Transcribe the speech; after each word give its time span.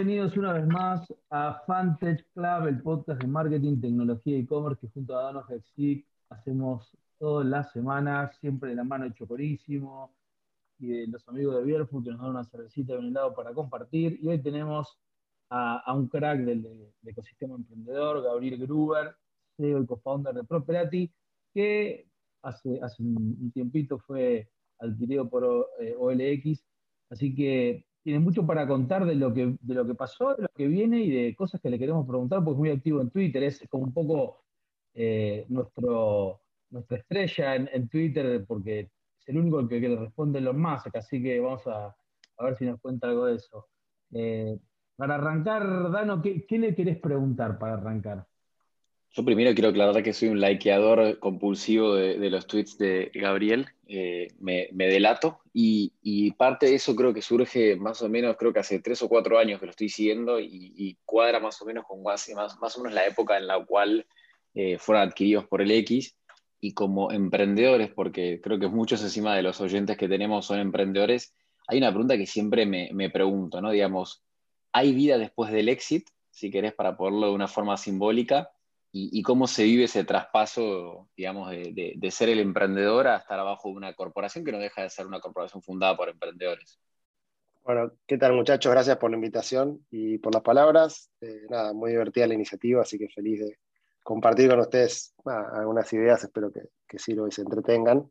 Bienvenidos 0.00 0.34
una 0.38 0.54
vez 0.54 0.66
más 0.66 1.12
a 1.28 1.62
Fantech 1.66 2.26
Club, 2.32 2.68
el 2.68 2.80
podcast 2.80 3.20
de 3.20 3.28
marketing, 3.28 3.82
tecnología 3.82 4.38
y 4.38 4.40
e-commerce 4.40 4.80
que 4.80 4.90
junto 4.94 5.14
a 5.14 5.24
Dano 5.24 5.44
Hexik 5.46 6.06
hacemos 6.30 6.96
todas 7.18 7.46
las 7.46 7.70
semanas, 7.70 8.34
siempre 8.40 8.70
de 8.70 8.76
la 8.76 8.84
mano 8.84 9.04
de 9.04 9.12
Chocorísimo 9.12 10.16
y 10.78 10.86
de 10.86 11.06
los 11.06 11.28
amigos 11.28 11.54
de 11.56 11.64
Bierfood 11.64 12.02
que 12.02 12.12
nos 12.12 12.20
dan 12.22 12.30
una 12.30 12.44
cervecita 12.44 12.94
de 12.94 13.00
un 13.00 13.08
helado 13.08 13.34
para 13.34 13.52
compartir. 13.52 14.18
Y 14.22 14.28
hoy 14.28 14.40
tenemos 14.40 14.98
a, 15.50 15.92
un 15.94 16.08
crack 16.08 16.46
del, 16.46 16.66
ecosistema 17.04 17.56
emprendedor, 17.56 18.22
Gabriel 18.22 18.58
Gruber, 18.58 19.14
CEO 19.58 19.82
y 19.82 19.86
co-founder 19.86 20.32
de 20.32 20.44
Property, 20.44 21.12
que 21.52 22.08
hace, 22.40 22.80
hace 22.82 23.02
un 23.02 23.52
tiempito 23.52 23.98
fue 23.98 24.48
adquirido 24.78 25.28
por 25.28 25.44
OLX. 25.44 26.46
Eh, 26.46 26.58
Así 27.10 27.34
que 27.34 27.89
tiene 28.02 28.18
mucho 28.18 28.46
para 28.46 28.66
contar 28.66 29.04
de 29.04 29.14
lo, 29.14 29.32
que, 29.32 29.56
de 29.60 29.74
lo 29.74 29.86
que 29.86 29.94
pasó, 29.94 30.34
de 30.34 30.42
lo 30.42 30.48
que 30.48 30.66
viene 30.66 31.00
y 31.00 31.10
de 31.10 31.34
cosas 31.34 31.60
que 31.60 31.70
le 31.70 31.78
queremos 31.78 32.06
preguntar, 32.06 32.42
porque 32.42 32.52
es 32.52 32.58
muy 32.58 32.70
activo 32.70 33.00
en 33.00 33.10
Twitter, 33.10 33.42
es 33.42 33.66
como 33.68 33.84
un 33.84 33.92
poco 33.92 34.44
eh, 34.94 35.46
nuestro, 35.48 36.40
nuestra 36.70 36.98
estrella 36.98 37.56
en, 37.56 37.88
Twitter, 37.88 38.44
porque 38.46 38.80
es 38.80 39.28
el 39.28 39.38
único 39.38 39.66
que, 39.68 39.80
le 39.80 39.96
responde 39.96 40.40
los 40.40 40.56
más, 40.56 40.84
así 40.94 41.22
que 41.22 41.40
vamos 41.40 41.66
a, 41.66 41.94
ver 42.42 42.56
si 42.56 42.64
nos 42.64 42.80
cuenta 42.80 43.08
algo 43.08 43.26
de 43.26 43.36
eso. 43.36 43.68
Eh, 44.12 44.58
para 44.96 45.16
arrancar, 45.16 45.90
Dano, 45.90 46.22
¿qué, 46.22 46.46
¿qué, 46.46 46.58
le 46.58 46.74
querés 46.74 46.98
preguntar 46.98 47.58
para 47.58 47.74
arrancar? 47.74 48.26
Yo 49.12 49.24
primero 49.24 49.52
quiero 49.54 49.70
aclarar 49.70 50.04
que 50.04 50.12
soy 50.12 50.28
un 50.28 50.40
likeador 50.40 51.18
compulsivo 51.18 51.96
de, 51.96 52.30
los 52.30 52.46
tweets 52.46 52.78
de 52.78 53.10
Gabriel, 53.12 53.66
eh, 53.88 54.28
me, 54.38 54.68
delato 54.72 55.40
y, 55.52 56.30
parte 56.38 56.66
de 56.66 56.76
eso 56.76 56.94
creo 56.94 57.12
que 57.12 57.20
surge 57.20 57.74
más 57.74 58.02
o 58.02 58.08
menos, 58.08 58.36
creo 58.36 58.52
que 58.52 58.60
hace 58.60 58.78
tres 58.78 59.02
o 59.02 59.08
cuatro 59.08 59.36
años 59.36 59.58
que 59.58 59.66
lo 59.66 59.70
estoy 59.70 59.88
siguiendo 59.88 60.38
y, 60.38 60.96
cuadra 61.04 61.40
más 61.40 61.60
o 61.60 61.66
menos 61.66 61.84
con 61.88 62.04
más, 62.04 62.30
más, 62.60 62.76
o 62.76 62.82
menos 62.82 62.94
la 62.94 63.04
época 63.04 63.36
en 63.36 63.48
la 63.48 63.64
cual 63.64 64.06
eh, 64.54 64.78
fueron 64.78 65.08
adquiridos 65.08 65.44
por 65.48 65.60
el 65.60 65.72
X 65.72 66.16
y 66.60 66.72
como 66.72 67.10
emprendedores, 67.10 67.90
porque 67.92 68.40
creo 68.40 68.60
que 68.60 68.68
muchos 68.68 69.02
encima 69.02 69.34
de 69.34 69.42
los 69.42 69.60
oyentes 69.60 69.96
que 69.96 70.08
tenemos 70.08 70.46
son 70.46 70.60
emprendedores, 70.60 71.34
hay 71.66 71.78
una 71.78 71.90
pregunta 71.90 72.16
que 72.16 72.26
siempre 72.26 72.64
me, 72.64 72.90
me 72.92 73.10
pregunto, 73.10 73.60
¿no? 73.60 73.70
Digamos, 73.72 74.22
¿hay 74.72 74.92
vida 74.92 75.18
después 75.18 75.50
del 75.50 75.68
exit? 75.68 76.06
Si 76.30 76.48
querés, 76.52 76.74
para 76.74 76.96
ponerlo 76.96 77.26
de 77.26 77.34
una 77.34 77.48
forma 77.48 77.76
simbólica 77.76 78.50
y, 78.92 79.22
cómo 79.22 79.46
se 79.46 79.62
vive 79.62 79.84
ese 79.84 80.04
traspaso, 80.04 81.08
digamos, 81.16 81.50
de, 81.50 82.10
ser 82.10 82.28
el 82.28 82.40
emprendedor 82.40 83.06
a 83.06 83.18
estar 83.18 83.38
abajo 83.38 83.68
de 83.68 83.76
una 83.76 83.94
corporación 83.94 84.44
que 84.44 84.52
no 84.52 84.58
deja 84.58 84.82
de 84.82 84.90
ser 84.90 85.06
una 85.06 85.20
corporación 85.20 85.62
fundada 85.62 85.96
por 85.96 86.08
emprendedores. 86.08 86.80
Bueno, 87.62 87.92
¿qué 88.06 88.18
tal 88.18 88.32
muchachos? 88.32 88.72
Gracias 88.72 88.96
por 88.96 89.10
la 89.10 89.16
invitación 89.16 89.86
y 89.90 90.18
por 90.18 90.34
las 90.34 90.42
palabras. 90.42 91.10
Eh, 91.20 91.42
nada, 91.48 91.72
muy 91.72 91.92
divertida 91.92 92.26
la 92.26 92.34
iniciativa, 92.34 92.82
así 92.82 92.98
que 92.98 93.08
feliz 93.08 93.40
de 93.40 93.58
compartir 94.02 94.48
con 94.48 94.60
ustedes 94.60 95.14
algunas 95.24 95.92
ideas, 95.92 96.24
espero 96.24 96.50
que, 96.50 96.62
que 96.88 96.98
sirvan 96.98 97.28
y 97.28 97.32
se 97.32 97.42
entretengan. 97.42 98.10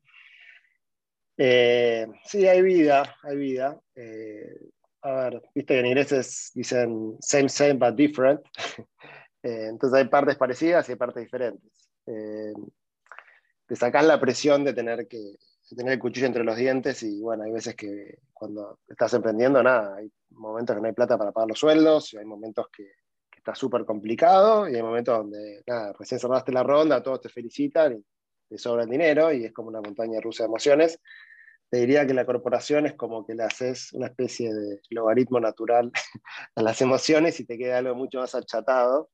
Eh, 1.41 2.05
sí, 2.25 2.47
hay 2.47 2.61
vida, 2.61 3.15
hay 3.23 3.37
vida. 3.37 3.79
Eh, 3.95 4.59
a 5.01 5.11
ver, 5.13 5.41
viste 5.55 5.73
que 5.73 5.79
en 5.79 5.85
inglés 5.85 6.51
dicen 6.53 7.15
same, 7.21 7.47
same, 7.49 7.73
but 7.75 7.95
different. 7.95 8.41
Eh, 9.43 9.67
entonces 9.69 9.99
hay 9.99 10.07
partes 10.07 10.35
parecidas 10.37 10.87
y 10.87 10.93
hay 10.93 10.97
partes 10.97 11.23
diferentes. 11.23 11.89
Eh, 12.05 12.53
te 13.67 13.75
sacas 13.75 14.05
la 14.05 14.19
presión 14.19 14.63
de 14.63 14.73
tener 14.73 15.07
que 15.07 15.35
tener 15.75 15.93
el 15.93 15.99
cuchillo 15.99 16.27
entre 16.27 16.43
los 16.43 16.55
dientes 16.55 17.03
y 17.03 17.21
bueno, 17.21 17.43
hay 17.43 17.51
veces 17.51 17.75
que 17.75 18.19
cuando 18.33 18.79
estás 18.87 19.13
emprendiendo, 19.13 19.61
nada, 19.61 19.95
hay 19.97 20.11
momentos 20.31 20.75
que 20.75 20.81
no 20.81 20.87
hay 20.87 20.93
plata 20.93 21.17
para 21.17 21.31
pagar 21.31 21.49
los 21.49 21.59
sueldos, 21.59 22.13
y 22.13 22.17
hay 22.17 22.25
momentos 22.25 22.67
que, 22.69 22.87
está 23.37 23.55
súper 23.55 23.85
complicado 23.85 24.67
y 24.67 24.75
hay 24.75 24.81
momentos 24.81 25.17
donde, 25.17 25.63
nada, 25.65 25.93
recién 25.97 26.19
cerraste 26.19 26.51
la 26.51 26.61
ronda, 26.61 27.01
todos 27.01 27.21
te 27.21 27.29
felicitan 27.29 27.93
y 27.93 28.05
te 28.49 28.57
sobra 28.57 28.85
dinero 28.85 29.31
y 29.31 29.45
es 29.45 29.53
como 29.53 29.69
una 29.69 29.79
montaña 29.79 30.19
rusa 30.19 30.43
de 30.43 30.47
emociones. 30.47 30.99
Te 31.69 31.77
diría 31.77 32.05
que 32.05 32.13
la 32.13 32.25
corporación 32.25 32.85
es 32.85 32.95
como 32.95 33.25
que 33.25 33.35
le 33.35 33.43
haces 33.43 33.93
una 33.93 34.07
especie 34.07 34.53
de 34.53 34.81
logaritmo 34.89 35.39
natural 35.39 35.89
a 36.55 36.61
las 36.61 36.81
emociones 36.81 37.39
y 37.39 37.45
te 37.45 37.57
queda 37.57 37.77
algo 37.77 37.95
mucho 37.95 38.19
más 38.19 38.35
achatado 38.35 39.09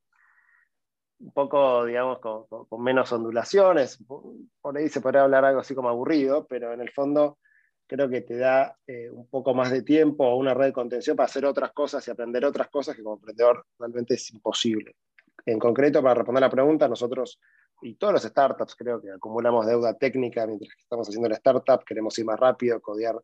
un 1.18 1.32
poco, 1.32 1.84
digamos, 1.84 2.18
con, 2.20 2.82
menos 2.82 3.12
ondulaciones. 3.12 3.98
Por 4.06 4.76
ahí 4.76 4.88
se 4.88 5.00
podría 5.00 5.22
hablar 5.22 5.44
algo 5.44 5.60
así 5.60 5.74
como 5.74 5.88
aburrido, 5.88 6.46
pero 6.46 6.72
en 6.72 6.80
el 6.80 6.90
fondo 6.90 7.38
creo 7.86 8.08
que 8.08 8.22
te 8.22 8.36
da 8.36 8.76
eh, 8.86 9.10
un 9.10 9.28
poco 9.28 9.54
más 9.54 9.70
de 9.70 9.82
tiempo 9.82 10.26
o 10.26 10.36
una 10.36 10.54
red 10.54 10.66
de 10.66 10.72
contención 10.72 11.16
para 11.16 11.26
hacer 11.26 11.46
otras 11.46 11.72
cosas 11.72 12.06
y 12.06 12.10
aprender 12.10 12.44
otras 12.44 12.68
cosas 12.68 12.96
que 12.96 13.02
como 13.02 13.16
emprendedor 13.16 13.64
realmente 13.78 14.14
es 14.14 14.30
imposible. 14.32 14.96
En 15.44 15.58
concreto, 15.58 16.02
para 16.02 16.14
responder 16.14 16.40
la 16.40 16.50
pregunta, 16.50 16.88
nosotros 16.88 17.40
y 17.82 17.94
todos 17.94 18.14
los 18.14 18.22
startups 18.22 18.74
creo 18.74 19.00
que 19.00 19.10
acumulamos 19.10 19.66
deuda 19.66 19.94
técnica 19.94 20.46
mientras 20.46 20.74
que 20.74 20.82
estamos 20.82 21.08
haciendo 21.08 21.28
la 21.28 21.36
startup, 21.36 21.84
queremos 21.84 22.18
ir 22.18 22.24
más 22.24 22.40
rápido, 22.40 22.80
codear 22.80 23.16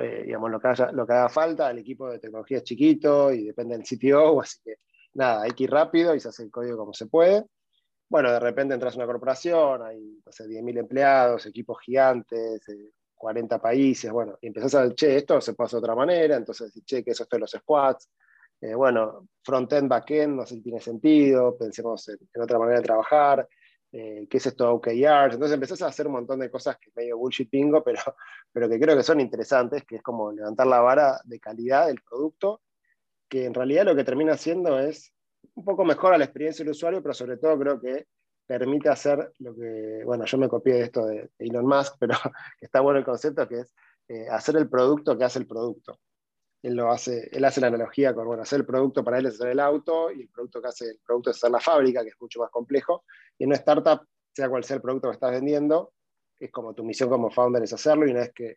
eh, 0.00 0.22
digamos, 0.24 0.50
lo, 0.50 0.58
que 0.58 0.68
haya, 0.68 0.90
lo 0.92 1.06
que 1.06 1.12
haga 1.12 1.28
falta, 1.28 1.70
el 1.70 1.78
equipo 1.78 2.08
de 2.08 2.18
tecnología 2.18 2.58
es 2.58 2.64
chiquito 2.64 3.30
y 3.32 3.44
depende 3.44 3.76
del 3.76 3.84
CTO, 3.84 4.40
así 4.40 4.58
que 4.64 4.76
nada, 5.18 5.42
hay 5.42 5.50
que 5.50 5.64
ir 5.64 5.70
rápido 5.70 6.14
y 6.14 6.20
se 6.20 6.28
hace 6.28 6.44
el 6.44 6.50
código 6.50 6.78
como 6.78 6.94
se 6.94 7.06
puede. 7.06 7.44
Bueno, 8.08 8.32
de 8.32 8.40
repente 8.40 8.72
entras 8.74 8.94
a 8.94 8.98
una 8.98 9.06
corporación, 9.06 9.82
hay 9.82 10.00
no 10.24 10.32
10.000 10.32 10.78
empleados, 10.78 11.44
equipos 11.46 11.78
gigantes, 11.80 12.62
40 13.14 13.56
eh, 13.56 13.58
países, 13.58 14.10
bueno, 14.10 14.38
y 14.40 14.46
empezás 14.46 14.74
a 14.76 14.82
decir, 14.82 14.96
che, 14.96 15.16
esto 15.16 15.40
se 15.40 15.52
puede 15.52 15.66
hacer 15.66 15.80
de 15.80 15.84
otra 15.84 15.94
manera, 15.94 16.36
entonces 16.36 16.72
che, 16.86 17.04
que 17.04 17.10
eso 17.10 17.24
es 17.24 17.28
de 17.28 17.38
los 17.38 17.50
squads. 17.50 18.08
Eh, 18.60 18.74
bueno, 18.74 19.28
front-end, 19.42 19.88
back-end, 19.88 20.36
no 20.36 20.46
sé 20.46 20.56
si 20.56 20.62
tiene 20.62 20.80
sentido, 20.80 21.56
pensemos 21.56 22.08
en, 22.08 22.42
otra 22.42 22.58
manera 22.58 22.78
de 22.78 22.84
trabajar, 22.84 23.48
eh, 23.92 24.26
qué 24.28 24.36
es 24.38 24.46
esto 24.46 24.72
OKRs, 24.72 25.34
entonces 25.34 25.52
empezás 25.52 25.82
a 25.82 25.86
hacer 25.88 26.06
un 26.06 26.14
montón 26.14 26.40
de 26.40 26.50
cosas 26.50 26.76
que 26.78 26.90
es 26.90 26.96
medio 26.96 27.18
bullshit 27.18 27.50
bingo, 27.50 27.82
pero, 27.84 28.00
pero 28.52 28.68
que 28.68 28.80
creo 28.80 28.96
que 28.96 29.02
son 29.02 29.20
interesantes, 29.20 29.84
que 29.84 29.96
es 29.96 30.02
como 30.02 30.32
levantar 30.32 30.66
la 30.66 30.80
vara 30.80 31.20
de 31.24 31.38
calidad 31.38 31.86
del 31.86 32.00
producto 32.02 32.62
que 33.28 33.44
en 33.44 33.54
realidad 33.54 33.84
lo 33.84 33.94
que 33.94 34.04
termina 34.04 34.32
haciendo 34.32 34.78
es 34.78 35.12
un 35.54 35.64
poco 35.64 35.84
mejor 35.84 36.14
a 36.14 36.18
la 36.18 36.24
experiencia 36.24 36.64
del 36.64 36.72
usuario, 36.72 37.02
pero 37.02 37.14
sobre 37.14 37.36
todo 37.36 37.58
creo 37.58 37.80
que 37.80 38.06
permite 38.46 38.88
hacer 38.88 39.32
lo 39.40 39.54
que, 39.54 40.02
bueno, 40.04 40.24
yo 40.24 40.38
me 40.38 40.48
copié 40.48 40.74
de 40.74 40.82
esto 40.82 41.06
de, 41.06 41.30
Elon 41.38 41.66
Musk, 41.66 41.96
pero 41.98 42.14
está 42.60 42.80
bueno 42.80 42.98
el 42.98 43.04
concepto, 43.04 43.46
que 43.46 43.60
es 43.60 43.74
eh, 44.08 44.26
hacer 44.30 44.56
el 44.56 44.68
producto 44.68 45.16
que 45.18 45.24
hace 45.24 45.38
el 45.38 45.46
producto. 45.46 46.00
Él, 46.62 46.74
lo 46.74 46.90
hace, 46.90 47.28
él 47.30 47.44
hace 47.44 47.60
la 47.60 47.68
analogía 47.68 48.14
con, 48.14 48.26
bueno, 48.26 48.42
hacer 48.42 48.60
el 48.60 48.66
producto 48.66 49.04
para 49.04 49.18
él 49.18 49.26
es 49.26 49.34
hacer 49.34 49.48
el 49.48 49.60
auto, 49.60 50.10
y 50.10 50.22
el 50.22 50.28
producto 50.28 50.62
que 50.62 50.68
hace 50.68 50.86
el 50.86 51.00
producto 51.04 51.30
es 51.30 51.36
hacer 51.36 51.50
la 51.50 51.60
fábrica, 51.60 52.02
que 52.02 52.08
es 52.08 52.20
mucho 52.20 52.40
más 52.40 52.50
complejo, 52.50 53.04
y 53.36 53.44
en 53.44 53.50
una 53.50 53.56
startup, 53.56 54.00
sea 54.32 54.48
cual 54.48 54.64
sea 54.64 54.76
el 54.76 54.82
producto 54.82 55.08
que 55.08 55.14
estás 55.14 55.30
vendiendo, 55.30 55.92
es 56.40 56.50
como 56.50 56.72
tu 56.72 56.84
misión 56.84 57.10
como 57.10 57.30
founder 57.30 57.62
es 57.62 57.72
hacerlo, 57.72 58.06
y 58.06 58.10
una 58.10 58.20
vez 58.20 58.32
que 58.34 58.56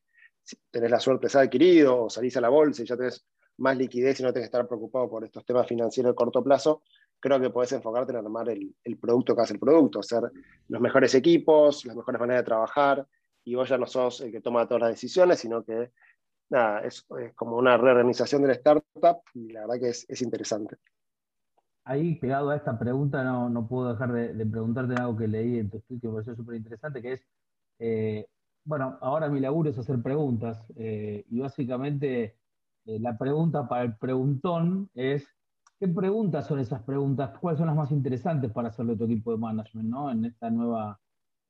tenés 0.71 0.89
la 0.89 0.99
suerte 0.99 1.25
de 1.25 1.29
ser 1.29 1.41
adquirido, 1.41 2.05
o 2.05 2.09
salís 2.09 2.37
a 2.37 2.41
la 2.41 2.49
bolsa 2.49 2.81
y 2.81 2.85
ya 2.85 2.95
tenés 2.95 3.25
más 3.57 3.77
liquidez 3.77 4.19
y 4.19 4.23
no 4.23 4.33
tenés 4.33 4.49
que 4.49 4.57
estar 4.57 4.67
preocupado 4.67 5.09
por 5.09 5.23
estos 5.23 5.45
temas 5.45 5.67
financieros 5.67 6.11
de 6.11 6.15
corto 6.15 6.43
plazo, 6.43 6.81
creo 7.21 7.39
que 7.39 7.49
podés 7.49 7.71
enfocarte 7.71 8.11
en 8.11 8.17
armar 8.17 8.49
el, 8.49 8.75
producto 8.99 9.35
que 9.35 9.41
hace 9.43 9.53
el 9.53 9.59
producto, 9.59 9.99
hacer 9.99 10.23
los 10.67 10.81
mejores 10.81 11.13
equipos, 11.15 11.85
las 11.85 11.95
mejores 11.95 12.19
maneras 12.19 12.41
de 12.41 12.47
trabajar, 12.47 13.07
y 13.43 13.55
vos 13.55 13.69
ya 13.69 13.77
no 13.77 13.85
sos 13.85 14.21
el 14.21 14.31
que 14.31 14.41
toma 14.41 14.67
todas 14.67 14.81
las 14.81 14.91
decisiones, 14.91 15.39
sino 15.39 15.63
que 15.63 15.91
nada, 16.49 16.81
es, 16.81 17.05
como 17.35 17.57
una 17.57 17.77
reorganización 17.77 18.41
de 18.41 18.49
la 18.49 18.53
startup 18.55 19.21
y 19.33 19.51
la 19.51 19.61
verdad 19.61 19.79
que 19.79 19.89
es, 19.89 20.21
interesante. 20.21 20.77
Ahí, 21.83 22.15
pegado 22.15 22.49
a 22.49 22.55
esta 22.55 22.77
pregunta, 22.77 23.23
no, 23.23 23.49
no 23.49 23.67
puedo 23.67 23.91
dejar 23.93 24.11
de, 24.11 24.45
preguntarte 24.45 24.95
algo 24.95 25.17
que 25.17 25.27
leí 25.27 25.59
en 25.59 25.69
tu 25.69 25.79
tweet 25.81 25.99
que 25.99 26.07
me 26.07 26.13
pareció 26.13 26.35
súper 26.35 26.55
interesante, 26.55 27.01
que 27.01 27.13
es, 27.13 27.27
eh, 27.79 28.27
bueno, 28.63 28.97
ahora 29.01 29.29
mi 29.29 29.39
laburo 29.39 29.69
es 29.69 29.77
hacer 29.77 30.01
preguntas 30.01 30.63
eh, 30.75 31.25
y 31.29 31.39
básicamente 31.39 32.37
eh, 32.85 32.99
la 32.99 33.17
pregunta 33.17 33.67
para 33.67 33.83
el 33.83 33.95
preguntón 33.95 34.89
es, 34.93 35.27
¿qué 35.79 35.87
preguntas 35.87 36.47
son 36.47 36.59
esas 36.59 36.81
preguntas? 36.83 37.37
¿Cuáles 37.39 37.59
son 37.59 37.67
las 37.67 37.75
más 37.75 37.91
interesantes 37.91 38.51
para 38.51 38.69
hacerle 38.69 38.93
a 38.93 38.97
tu 38.97 39.05
equipo 39.05 39.31
de 39.31 39.37
management 39.37 39.89
¿no? 39.89 40.11
en 40.11 40.25
esta 40.25 40.49
nueva 40.49 40.99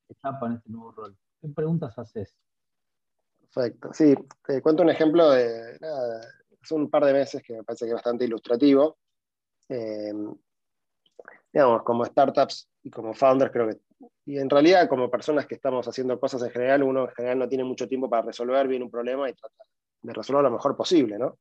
etapa, 0.09 0.47
en 0.47 0.53
este 0.53 0.69
nuevo 0.69 0.91
rol? 0.91 1.17
¿Qué 1.39 1.47
preguntas 1.49 1.97
haces? 1.97 2.35
Perfecto. 3.39 3.93
Sí, 3.93 4.13
te 4.45 4.61
cuento 4.61 4.83
un 4.83 4.89
ejemplo 4.89 5.29
de 5.31 5.77
hace 6.61 6.75
un 6.75 6.89
par 6.89 7.05
de 7.05 7.13
meses 7.13 7.41
que 7.43 7.53
me 7.53 7.63
parece 7.63 7.85
que 7.85 7.89
es 7.89 7.95
bastante 7.95 8.25
ilustrativo. 8.25 8.97
Eh, 9.69 10.13
digamos, 11.51 11.83
como 11.83 12.05
startups 12.05 12.69
y 12.83 12.89
como 12.89 13.13
founders, 13.13 13.51
creo 13.51 13.69
que, 13.69 13.79
y 14.25 14.37
en 14.37 14.49
realidad 14.49 14.87
como 14.87 15.09
personas 15.09 15.45
que 15.45 15.55
estamos 15.55 15.87
haciendo 15.87 16.19
cosas 16.19 16.43
en 16.43 16.51
general, 16.51 16.83
uno 16.83 17.09
en 17.09 17.15
general 17.15 17.39
no 17.39 17.49
tiene 17.49 17.63
mucho 17.63 17.87
tiempo 17.87 18.09
para 18.09 18.23
resolver 18.23 18.67
bien 18.67 18.83
un 18.83 18.91
problema 18.91 19.29
y 19.29 19.33
tratar 19.33 19.67
de 20.01 20.13
resolver 20.13 20.43
lo 20.43 20.51
mejor 20.51 20.75
posible, 20.75 21.17
¿no? 21.17 21.39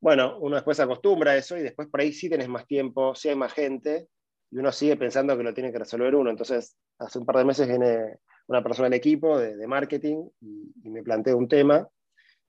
Bueno, 0.00 0.38
uno 0.38 0.56
después 0.56 0.76
se 0.76 0.82
acostumbra 0.82 1.32
a 1.32 1.36
eso 1.36 1.56
y 1.56 1.62
después 1.62 1.88
por 1.88 2.00
ahí 2.00 2.12
sí 2.12 2.28
tenés 2.28 2.48
más 2.48 2.66
tiempo, 2.66 3.14
sí 3.14 3.28
hay 3.28 3.36
más 3.36 3.52
gente 3.52 4.08
y 4.50 4.58
uno 4.58 4.70
sigue 4.70 4.96
pensando 4.96 5.36
que 5.36 5.42
lo 5.42 5.54
tiene 5.54 5.72
que 5.72 5.78
resolver 5.78 6.14
uno. 6.14 6.30
Entonces, 6.30 6.76
hace 6.98 7.18
un 7.18 7.26
par 7.26 7.38
de 7.38 7.44
meses 7.44 7.66
viene 7.66 8.18
una 8.46 8.62
persona 8.62 8.86
del 8.86 8.98
equipo 8.98 9.38
de, 9.38 9.66
marketing 9.66 10.28
y, 10.40 10.90
me 10.90 11.02
plantea 11.02 11.34
un 11.34 11.48
tema 11.48 11.88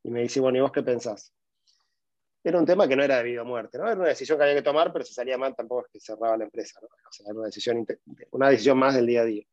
y 0.04 0.12
me 0.12 0.22
dice, 0.22 0.40
bueno, 0.40 0.60
¿y 0.60 0.62
vos 0.62 0.72
qué 0.72 0.84
pensás? 0.84 1.34
era 2.44 2.60
un 2.60 2.66
tema 2.66 2.88
que 2.88 2.96
no 2.96 3.04
era 3.04 3.18
de 3.18 3.24
vida 3.24 3.42
o 3.42 3.46
muerte, 3.46 3.78
¿no? 3.78 3.86
Era 3.86 3.96
una 3.96 4.08
decisión 4.08 4.38
que 4.38 4.46
había 4.46 4.56
que 4.56 4.62
tomar, 4.62 4.94
pero 4.94 5.04
si 5.04 5.14
salía 5.14 5.38
mal 5.38 5.54
tampoco 5.54 5.86
es 5.86 5.92
que 5.92 6.00
cerraba 6.00 6.38
la 6.38 6.46
empresa, 6.46 6.80
¿no? 6.82 6.88
O 6.88 7.12
sea, 7.12 7.26
era 7.26 7.36
una 7.36 7.48
decisión, 7.48 7.86
una 8.32 8.50
decisión 8.50 8.78
más 8.78 8.96
del 8.96 9.06
día 9.06 9.22
a 9.22 9.26
día. 9.26 9.44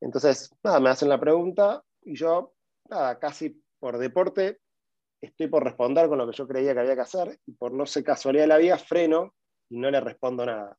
Entonces, 0.00 0.54
nada, 0.62 0.80
me 0.80 0.90
hacen 0.90 1.08
la 1.08 1.18
pregunta 1.18 1.82
y 2.02 2.14
yo, 2.16 2.54
nada, 2.90 3.18
casi 3.18 3.62
por 3.78 3.96
deporte, 3.96 4.58
estoy 5.22 5.46
por 5.46 5.64
responder 5.64 6.08
con 6.08 6.18
lo 6.18 6.26
que 6.26 6.36
yo 6.36 6.46
creía 6.46 6.74
que 6.74 6.80
había 6.80 6.96
que 6.96 7.00
hacer 7.00 7.38
y 7.46 7.52
por 7.52 7.72
no 7.72 7.86
sé 7.86 8.02
casualidad 8.02 8.44
de 8.44 8.48
la 8.48 8.58
vida, 8.58 8.76
freno 8.76 9.34
y 9.68 9.78
no 9.78 9.90
le 9.90 10.00
respondo 10.00 10.44
nada. 10.44 10.76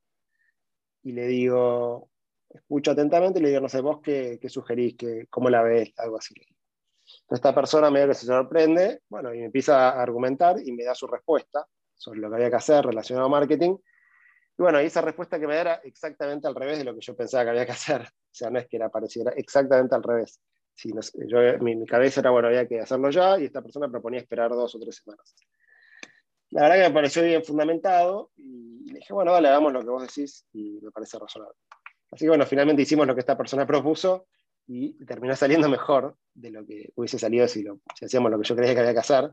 Y 1.02 1.14
le 1.14 1.28
digo, 1.28 2.10
escucho 2.50 2.92
atentamente 2.92 3.40
y 3.40 3.42
le 3.42 3.50
digo, 3.50 3.62
no 3.62 3.70
sé, 3.70 3.82
vos 3.82 4.02
qué, 4.04 4.40
sugerís, 4.48 4.96
qué, 4.98 5.28
cómo 5.30 5.50
la 5.50 5.64
ves, 5.64 5.94
algo 5.98 6.18
así. 6.18 6.36
Entonces 6.36 7.38
esta 7.38 7.56
persona 7.56 7.90
medio 7.90 8.10
que 8.10 8.14
se 8.14 8.26
sorprende, 8.26 9.02
bueno, 9.10 9.34
y 9.34 9.40
me 9.40 9.46
empieza 9.46 9.90
a 9.90 10.02
argumentar 10.02 10.58
y 10.64 10.72
me 10.72 10.84
da 10.84 10.94
su 10.94 11.08
respuesta 11.08 11.66
sobre 11.96 12.20
lo 12.20 12.30
que 12.30 12.36
había 12.36 12.50
que 12.50 12.56
hacer 12.58 12.86
relacionado 12.86 13.28
a 13.28 13.30
marketing. 13.30 13.78
Y 14.58 14.62
bueno, 14.62 14.82
y 14.82 14.86
esa 14.86 15.02
respuesta 15.02 15.40
que 15.40 15.48
me 15.48 15.56
da 15.56 15.62
era 15.62 15.74
exactamente 15.84 16.48
al 16.48 16.56
revés 16.56 16.78
de 16.78 16.84
lo 16.84 16.94
que 16.94 17.02
yo 17.02 17.16
pensaba 17.16 17.46
que 17.46 17.50
había 17.52 17.66
que 17.66 17.72
hacer. 17.72 18.02
O 18.34 18.36
sea, 18.36 18.50
no 18.50 18.58
es 18.58 18.68
que 18.68 18.78
era 18.78 18.90
pareciera, 18.90 19.32
exactamente 19.34 19.94
al 19.94 20.02
revés. 20.02 20.42
Sí, 20.76 20.92
yo, 21.28 21.40
mi, 21.60 21.76
mi, 21.76 21.86
cabeza 21.86 22.20
era, 22.20 22.32
bueno, 22.32 22.48
había 22.48 22.68
que 22.68 22.80
hacerlo 22.80 23.10
ya, 23.10 23.40
y 23.40 23.46
esta 23.46 23.62
persona 23.62 23.90
proponía 23.90 24.20
esperar 24.20 24.50
dos 24.52 24.74
o 24.76 24.80
tres 24.80 24.98
semanas. 25.04 25.36
La 26.50 26.64
verdad 26.64 26.76
que 26.78 26.90
me 26.90 26.94
pareció 26.94 27.24
bien 27.24 27.44
fundamentado, 27.44 28.32
y 28.36 28.92
le 28.92 29.00
dije, 29.00 29.14
bueno, 29.14 29.32
dale, 29.32 29.50
hagamos 29.50 29.74
lo 29.74 29.82
que 29.82 29.90
vos 29.90 30.02
decís, 30.02 30.46
y 30.54 30.80
me 30.82 30.92
parece 30.92 31.18
razonable. 31.20 31.58
Así 32.12 32.26
que 32.26 32.30
bueno, 32.30 32.46
finalmente 32.46 32.82
hicimos 32.82 33.08
lo 33.08 33.14
que 33.14 33.22
esta 33.22 33.38
persona 33.38 33.66
propuso, 33.66 34.28
y 34.68 34.94
terminó 35.06 35.36
saliendo 35.36 35.70
mejor 35.70 36.16
de 36.34 36.52
lo 36.52 36.66
que 36.66 36.92
hubiese 36.96 37.20
salido 37.20 37.48
si, 37.48 37.64
lo, 37.64 37.80
si 37.96 38.06
hacíamos 38.06 38.32
lo 38.32 38.40
que 38.40 38.48
yo 38.48 38.56
creía 38.56 38.74
que 38.74 38.80
había 38.80 38.94
que 38.94 39.00
hacer. 39.00 39.32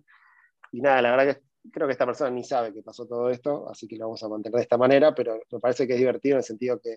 Y 0.73 0.81
nada, 0.81 1.01
la 1.03 1.11
verdad 1.17 1.35
que 1.35 1.71
creo 1.71 1.87
que 1.87 1.93
esta 1.93 2.07
persona 2.07 2.31
ni 2.31 2.45
sabe 2.45 2.73
que 2.73 2.83
pasó 2.83 3.07
todo 3.07 3.31
esto, 3.31 3.69
así 3.69 3.87
que 3.87 3.97
lo 3.97 4.07
vamos 4.07 4.23
a 4.23 4.29
mantener 4.29 4.57
de 4.57 4.63
esta 4.63 4.77
manera, 4.77 5.15
pero 5.15 5.41
me 5.51 5.61
parece 5.61 5.87
que 5.87 5.95
es 5.95 5.99
divertido 5.99 6.35
en 6.35 6.39
el 6.39 6.45
sentido 6.45 6.81
que 6.81 6.97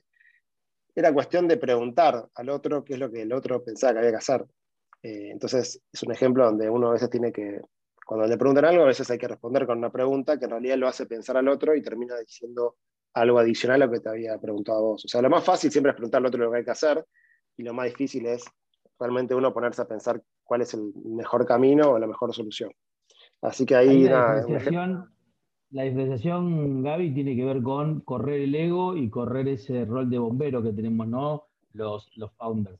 era 0.95 1.13
cuestión 1.13 1.47
de 1.47 1.57
preguntar 1.57 2.27
al 2.35 2.49
otro 2.49 2.83
qué 2.83 2.93
es 2.93 2.99
lo 2.99 3.11
que 3.11 3.23
el 3.23 3.33
otro 3.33 3.63
pensaba 3.63 3.93
que 3.93 3.99
había 3.99 4.11
que 4.11 4.17
hacer. 4.17 4.45
Eh, 5.01 5.31
entonces, 5.31 5.81
es 5.91 6.03
un 6.03 6.11
ejemplo 6.11 6.45
donde 6.45 6.69
uno 6.69 6.89
a 6.89 6.93
veces 6.93 7.09
tiene 7.09 7.31
que, 7.31 7.61
cuando 8.05 8.27
le 8.27 8.37
preguntan 8.37 8.65
algo, 8.65 8.83
a 8.83 8.87
veces 8.87 9.09
hay 9.09 9.17
que 9.17 9.27
responder 9.27 9.65
con 9.65 9.77
una 9.77 9.91
pregunta 9.91 10.37
que 10.37 10.45
en 10.45 10.51
realidad 10.51 10.77
lo 10.77 10.87
hace 10.87 11.05
pensar 11.05 11.37
al 11.37 11.47
otro 11.47 11.75
y 11.75 11.81
termina 11.81 12.17
diciendo 12.17 12.77
algo 13.13 13.39
adicional 13.39 13.81
a 13.81 13.85
lo 13.85 13.91
que 13.91 13.99
te 13.99 14.09
había 14.09 14.37
preguntado 14.39 14.79
a 14.79 14.81
vos. 14.81 15.05
O 15.05 15.07
sea, 15.07 15.21
lo 15.21 15.29
más 15.29 15.43
fácil 15.43 15.71
siempre 15.71 15.91
es 15.91 15.95
preguntarle 15.95 16.27
al 16.27 16.29
otro 16.29 16.43
lo 16.43 16.51
que 16.51 16.57
hay 16.57 16.65
que 16.65 16.71
hacer 16.71 17.05
y 17.57 17.63
lo 17.63 17.73
más 17.73 17.85
difícil 17.85 18.25
es 18.25 18.43
realmente 18.99 19.35
uno 19.35 19.53
ponerse 19.53 19.81
a 19.81 19.87
pensar 19.87 20.21
cuál 20.43 20.61
es 20.61 20.73
el 20.73 20.93
mejor 21.05 21.45
camino 21.45 21.91
o 21.91 21.99
la 21.99 22.07
mejor 22.07 22.33
solución. 22.33 22.71
Así 23.41 23.65
que 23.65 23.75
ahí... 23.75 24.03
la, 24.03 24.45
la 25.73 25.83
diferenciación, 25.83 26.83
Gaby, 26.83 27.15
tiene 27.15 27.35
que 27.35 27.45
ver 27.45 27.63
con 27.63 28.01
correr 28.01 28.41
el 28.41 28.53
ego 28.53 28.95
y 28.95 29.09
correr 29.09 29.47
ese 29.47 29.85
rol 29.85 30.07
de 30.07 30.19
bombero 30.19 30.61
que 30.61 30.71
tenemos, 30.71 31.07
¿no? 31.07 31.47
Los, 31.73 32.15
los 32.15 32.31
founders. 32.33 32.79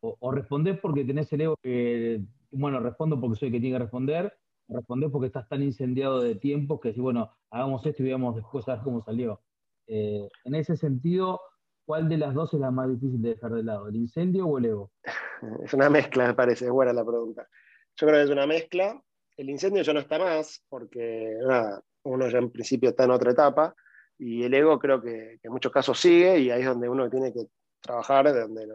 O, 0.00 0.16
o 0.18 0.34
porque 0.82 1.04
tenés 1.04 1.32
el 1.32 1.42
ego 1.42 1.56
que, 1.62 2.20
bueno, 2.50 2.80
respondo 2.80 3.20
porque 3.20 3.38
soy 3.38 3.48
el 3.48 3.54
que 3.54 3.60
tiene 3.60 3.76
que 3.76 3.84
responder, 3.84 4.32
o 4.66 5.10
porque 5.12 5.26
estás 5.28 5.48
tan 5.48 5.62
incendiado 5.62 6.20
de 6.20 6.34
tiempo 6.34 6.80
que 6.80 6.92
si, 6.92 7.00
bueno, 7.00 7.30
hagamos 7.50 7.86
esto 7.86 8.02
y 8.02 8.06
veamos 8.06 8.34
después 8.34 8.68
a 8.68 8.74
ver 8.74 8.82
cómo 8.82 9.02
salió. 9.02 9.40
Eh, 9.86 10.28
en 10.44 10.54
ese 10.56 10.76
sentido, 10.76 11.40
¿cuál 11.86 12.08
de 12.08 12.18
las 12.18 12.34
dos 12.34 12.52
es 12.54 12.60
la 12.60 12.72
más 12.72 12.88
difícil 12.88 13.22
de 13.22 13.30
dejar 13.30 13.52
de 13.52 13.62
lado? 13.62 13.86
¿El 13.86 13.94
incendio 13.94 14.46
o 14.46 14.58
el 14.58 14.64
ego? 14.64 14.90
Es 15.64 15.74
una 15.74 15.90
mezcla, 15.90 16.26
me 16.26 16.34
parece, 16.34 16.66
es 16.66 16.70
buena 16.70 16.92
la 16.92 17.04
pregunta. 17.04 17.48
Yo 17.96 18.06
creo 18.06 18.18
que 18.18 18.24
es 18.24 18.30
una 18.30 18.46
mezcla. 18.46 19.00
El 19.36 19.50
incendio 19.50 19.82
ya 19.82 19.92
no 19.92 20.00
está 20.00 20.18
más, 20.18 20.62
porque 20.68 21.36
nada, 21.40 21.82
uno 22.04 22.28
ya 22.28 22.38
en 22.38 22.50
principio 22.50 22.90
está 22.90 23.04
en 23.04 23.10
otra 23.12 23.32
etapa, 23.32 23.74
y 24.18 24.44
el 24.44 24.54
ego 24.54 24.78
creo 24.78 25.00
que, 25.00 25.38
en 25.42 25.52
muchos 25.52 25.72
casos 25.72 25.98
sigue, 25.98 26.38
y 26.38 26.50
ahí 26.50 26.60
es 26.60 26.66
donde 26.66 26.88
uno 26.88 27.10
tiene 27.10 27.32
que 27.32 27.46
trabajar 27.80 28.32
donde 28.32 28.68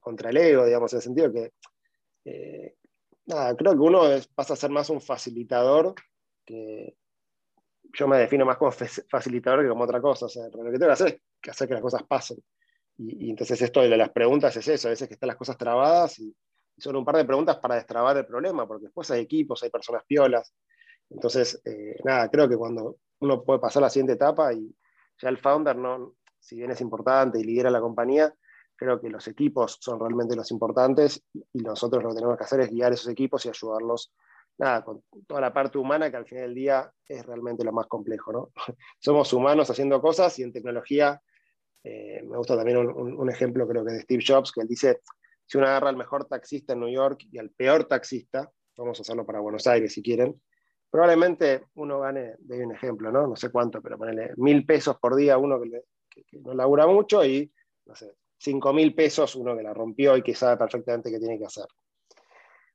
contra 0.00 0.30
el 0.30 0.36
ego, 0.36 0.66
digamos, 0.66 0.92
en 0.92 0.96
el 0.98 1.02
sentido 1.02 1.32
que, 1.32 1.52
eh, 2.24 2.76
nada, 3.26 3.56
creo 3.56 3.72
que 3.72 3.78
uno 3.78 4.02
pasa 4.34 4.54
a 4.54 4.56
ser 4.56 4.70
más 4.70 4.90
un 4.90 5.00
facilitador, 5.00 5.94
que 6.44 6.96
yo 7.92 8.08
me 8.08 8.18
defino 8.18 8.44
más 8.44 8.58
como 8.58 8.72
facilitador 8.72 9.62
que 9.62 9.68
como 9.68 9.84
otra 9.84 10.00
cosa, 10.00 10.26
o 10.26 10.28
sea, 10.28 10.44
lo 10.44 10.64
que 10.64 10.78
tengo 10.78 10.86
que 10.86 10.92
hacer 10.92 11.08
es 11.08 11.20
que 11.40 11.50
hacer 11.50 11.68
que 11.68 11.74
las 11.74 11.82
cosas 11.82 12.02
pasen. 12.02 12.38
Y, 12.98 13.30
entonces 13.30 13.60
esto 13.60 13.82
de 13.82 13.96
las 13.96 14.10
preguntas 14.10 14.56
es 14.56 14.68
eso, 14.68 14.88
a 14.88 14.90
veces 14.90 15.08
que 15.08 15.14
están 15.14 15.28
las 15.28 15.36
cosas 15.36 15.56
trabadas 15.56 16.18
y, 16.18 16.28
y 16.28 16.34
son 16.78 16.96
un 16.96 17.04
par 17.04 17.16
de 17.16 17.24
preguntas 17.24 17.56
para 17.58 17.76
destrabar 17.76 18.16
el 18.16 18.26
problema, 18.26 18.66
porque 18.66 18.84
después 18.86 19.10
hay 19.10 19.20
equipos, 19.22 19.62
hay 19.62 19.70
personas 19.70 20.02
piolas, 20.06 20.52
entonces, 21.10 21.60
eh, 21.64 21.96
nada, 22.04 22.28
creo 22.28 22.48
que 22.48 22.56
cuando 22.56 22.96
uno 23.20 23.42
puede 23.42 23.60
pasar 23.60 23.82
a 23.82 23.86
la 23.86 23.90
siguiente 23.90 24.14
etapa 24.14 24.52
y 24.52 24.74
ya 25.20 25.28
el 25.28 25.38
founder, 25.38 25.76
no, 25.76 26.14
si 26.38 26.56
bien 26.56 26.70
es 26.70 26.80
importante 26.80 27.38
y 27.38 27.44
lidera 27.44 27.70
la 27.70 27.80
compañía, 27.80 28.34
creo 28.74 29.00
que 29.00 29.08
los 29.08 29.26
equipos 29.28 29.78
son 29.80 29.98
realmente 29.98 30.36
los 30.36 30.50
importantes 30.50 31.24
y 31.52 31.60
nosotros 31.60 32.02
lo 32.02 32.10
que 32.10 32.16
tenemos 32.16 32.36
que 32.36 32.44
hacer 32.44 32.60
es 32.60 32.70
guiar 32.70 32.92
esos 32.92 33.08
equipos 33.08 33.46
y 33.46 33.48
ayudarlos, 33.48 34.12
nada, 34.58 34.84
con 34.84 35.02
toda 35.26 35.40
la 35.40 35.52
parte 35.52 35.78
humana 35.78 36.10
que 36.10 36.16
al 36.16 36.26
final 36.26 36.44
del 36.44 36.54
día 36.54 36.92
es 37.06 37.24
realmente 37.24 37.64
lo 37.64 37.72
más 37.72 37.86
complejo, 37.86 38.32
¿no? 38.32 38.50
Somos 38.98 39.32
humanos 39.32 39.70
haciendo 39.70 40.00
cosas 40.00 40.38
y 40.38 40.42
en 40.42 40.52
tecnología, 40.52 41.22
eh, 41.84 42.22
me 42.24 42.36
gusta 42.36 42.56
también 42.56 42.78
un, 42.78 43.16
un, 43.16 43.30
ejemplo 43.30 43.66
creo 43.68 43.84
que 43.84 43.92
de 43.92 44.00
Steve 44.00 44.24
Jobs, 44.26 44.50
que 44.50 44.60
él 44.60 44.68
dice, 44.68 45.00
si 45.46 45.58
uno 45.58 45.66
agarra 45.66 45.88
al 45.88 45.96
mejor 45.96 46.26
taxista 46.26 46.72
en 46.72 46.80
New 46.80 46.92
York 46.92 47.20
y 47.30 47.38
al 47.38 47.50
peor 47.50 47.84
taxista, 47.84 48.50
vamos 48.76 48.98
a 48.98 49.02
hacerlo 49.02 49.24
para 49.24 49.40
Buenos 49.40 49.66
Aires 49.66 49.92
si 49.92 50.02
quieren, 50.02 50.40
probablemente 50.90 51.66
uno 51.74 52.00
gane, 52.00 52.34
de 52.38 52.64
un 52.64 52.72
ejemplo, 52.72 53.10
¿no? 53.12 53.26
No 53.26 53.36
sé 53.36 53.50
cuánto, 53.50 53.80
pero 53.80 53.96
ponele 53.96 54.32
mil 54.36 54.66
pesos 54.66 54.98
por 54.98 55.14
día 55.14 55.38
uno 55.38 55.60
que, 55.60 55.82
no 56.40 56.54
labura 56.54 56.86
mucho 56.86 57.24
y, 57.24 57.52
no 57.84 57.94
sé, 57.94 58.12
cinco 58.38 58.72
mil 58.72 58.94
pesos 58.94 59.36
uno 59.36 59.56
que 59.56 59.62
la 59.62 59.74
rompió 59.74 60.16
y 60.16 60.22
que 60.22 60.34
sabe 60.34 60.56
perfectamente 60.56 61.10
qué 61.10 61.18
tiene 61.18 61.38
que 61.38 61.46
hacer. 61.46 61.66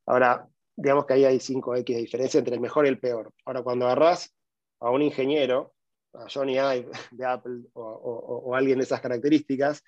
Ahora, 0.06 0.48
digamos 0.76 1.06
que 1.06 1.14
ahí 1.14 1.26
hay 1.26 1.38
5X 1.38 1.86
de 1.86 2.02
diferencia 2.02 2.38
entre 2.38 2.56
el 2.56 2.62
mejor 2.62 2.86
y 2.86 2.90
el 2.90 3.00
peor. 3.00 3.34
Ahora, 3.46 3.62
cuando 3.64 3.86
agarras 3.86 4.36
a 4.80 4.90
un 4.90 5.02
ingeniero, 5.02 5.74
a 6.14 6.26
Johnny 6.32 6.54
Ive 6.54 6.90
de 7.12 7.26
Apple 7.26 7.62
o, 7.74 7.82
o 7.84 8.56
alguien 8.56 8.80
de 8.80 8.84
esas 8.84 9.02
características, 9.02 9.84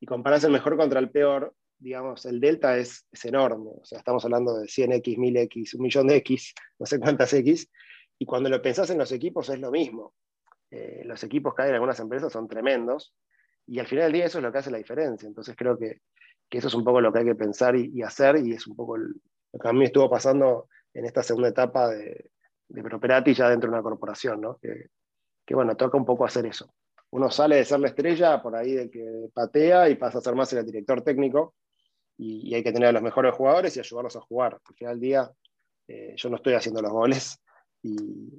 y 0.00 0.06
comparas 0.06 0.44
el 0.44 0.52
mejor 0.52 0.76
contra 0.76 1.00
el 1.00 1.10
peor, 1.10 1.54
digamos, 1.84 2.24
el 2.24 2.40
delta 2.40 2.78
es, 2.78 3.06
es, 3.12 3.24
enorme. 3.26 3.70
O 3.80 3.84
sea, 3.84 3.98
estamos 3.98 4.24
hablando 4.24 4.56
de 4.56 4.66
100x, 4.66 5.18
1000x, 5.18 5.74
un 5.74 5.82
millón 5.82 6.06
de 6.08 6.16
x, 6.16 6.54
no 6.78 6.86
sé 6.86 6.98
cuántas 6.98 7.32
x. 7.34 7.70
Y 8.18 8.24
cuando 8.24 8.48
lo 8.48 8.62
pensás 8.62 8.88
en 8.90 8.98
los 8.98 9.12
equipos 9.12 9.50
es 9.50 9.60
lo 9.60 9.70
mismo. 9.70 10.14
Eh, 10.70 11.02
los 11.04 11.22
equipos 11.22 11.54
que 11.54 11.62
hay 11.62 11.68
en 11.68 11.74
algunas 11.74 12.00
empresas 12.00 12.32
son 12.32 12.48
tremendos. 12.48 13.14
Y 13.66 13.78
al 13.78 13.86
final 13.86 14.04
del 14.04 14.12
día 14.14 14.24
eso 14.24 14.38
es 14.38 14.44
lo 14.44 14.50
que 14.50 14.58
hace 14.58 14.70
la 14.70 14.78
diferencia. 14.78 15.26
Entonces 15.26 15.54
creo 15.56 15.78
que, 15.78 16.00
que 16.48 16.58
eso 16.58 16.68
es 16.68 16.74
un 16.74 16.84
poco 16.84 17.02
lo 17.02 17.12
que 17.12 17.18
hay 17.18 17.24
que 17.26 17.34
pensar 17.34 17.76
y, 17.76 18.02
hacer. 18.02 18.38
Y 18.38 18.52
es 18.52 18.66
un 18.66 18.74
poco 18.74 18.96
lo 18.96 19.58
que 19.60 19.68
a 19.68 19.72
mí 19.72 19.84
estuvo 19.84 20.08
pasando 20.08 20.68
en 20.94 21.04
esta 21.04 21.22
segunda 21.22 21.50
etapa 21.50 21.88
de, 21.90 22.30
de 22.68 22.82
Properati 22.82 23.34
ya 23.34 23.50
dentro 23.50 23.68
de 23.68 23.74
una 23.74 23.82
corporación, 23.82 24.40
¿no? 24.40 24.58
Que 24.58 25.54
bueno, 25.54 25.76
toca 25.76 25.98
un 25.98 26.06
poco 26.06 26.24
hacer 26.24 26.46
eso. 26.46 26.72
Uno 27.10 27.30
sale 27.30 27.56
de 27.56 27.64
ser 27.66 27.78
la 27.80 27.88
estrella 27.88 28.40
por 28.40 28.56
ahí 28.56 28.72
de 28.72 28.90
que 28.90 29.28
patea 29.34 29.90
y 29.90 29.96
pasa 29.96 30.18
a 30.18 30.22
ser 30.22 30.34
más 30.34 30.50
el 30.54 30.64
director 30.64 31.02
técnico 31.02 31.54
y, 32.16 32.54
hay 32.54 32.62
que 32.62 32.72
tener 32.72 32.88
a 32.88 32.92
los 32.92 33.02
mejores 33.02 33.34
jugadores 33.34 33.76
y 33.76 33.80
ayudarlos 33.80 34.16
a 34.16 34.20
jugar. 34.20 34.60
Al 34.64 34.74
final 34.74 34.94
del 34.94 35.00
día, 35.00 35.32
eh, 35.88 36.14
yo 36.16 36.28
no 36.30 36.36
estoy 36.36 36.54
haciendo 36.54 36.80
los 36.80 36.92
goles 36.92 37.40
y, 37.82 37.96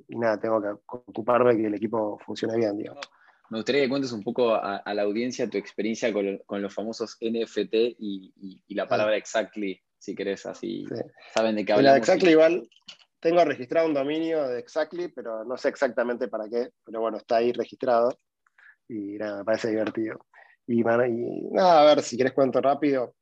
nada, 0.10 0.40
tengo 0.40 0.62
que 0.62 0.70
ocuparme 0.88 1.54
de 1.54 1.62
que 1.62 1.68
el 1.68 1.76
equipo 1.76 2.18
funcione 2.26 2.58
bien. 2.58 2.78
Digamos. 2.78 3.06
Me 3.50 3.60
gustaría 3.60 3.84
que 3.84 3.90
cuentes 3.90 4.12
un 4.12 4.24
poco 4.24 4.56
a, 4.56 4.82
la 4.94 5.04
audiencia 5.04 5.50
tu 5.50 5.58
experiencia 5.58 6.12
con, 6.12 6.40
con 6.46 6.62
los 6.62 6.74
famosos 6.74 7.18
NFT 7.22 7.74
y, 8.00 8.62
y, 8.68 8.76
la 8.76 8.88
palabra 8.88 9.16
exactly, 9.18 9.80
si 10.00 10.16
querés, 10.16 10.46
así 10.46 10.86
saben 11.34 11.56
de 11.56 11.66
qué 11.66 11.74
hablamos. 11.74 12.00
exactly 12.00 12.32
igual, 12.32 12.68
tengo 13.20 13.44
registrado 13.46 13.88
un 13.88 13.94
dominio 13.94 14.48
de 14.48 14.60
exactly, 14.60 15.10
pero 15.10 15.44
no 15.46 15.58
sé 15.58 15.70
exactamente 15.70 16.28
para 16.28 16.50
qué, 16.50 16.70
pero 16.84 17.02
bueno, 17.02 17.18
está 17.18 17.38
ahí 17.38 17.52
registrado 17.52 18.18
y 18.88 19.18
nada, 19.18 19.40
me 19.40 19.46
parece 19.46 19.70
divertido. 19.70 20.26
Y, 20.68 20.82
y 20.82 21.50
nada, 21.52 21.82
a 21.82 21.86
ver, 21.86 22.02
si 22.02 22.18
querés 22.18 22.34
cuento 22.34 22.60
rápido, 22.62 23.14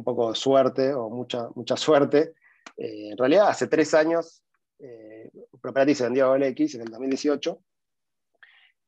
un 0.00 0.04
poco 0.04 0.30
de 0.30 0.36
suerte 0.36 0.94
o 0.94 1.08
mucha, 1.10 1.48
mucha 1.54 1.76
suerte. 1.76 2.34
Eh, 2.76 3.10
en 3.10 3.18
realidad, 3.18 3.48
hace 3.48 3.66
tres 3.66 3.92
años, 3.94 4.42
eh, 4.78 5.30
Property 5.60 5.94
se 5.94 6.04
vendió 6.04 6.26
a 6.26 6.30
OLX 6.30 6.74
en 6.74 6.82
el 6.82 6.88
2018. 6.88 7.60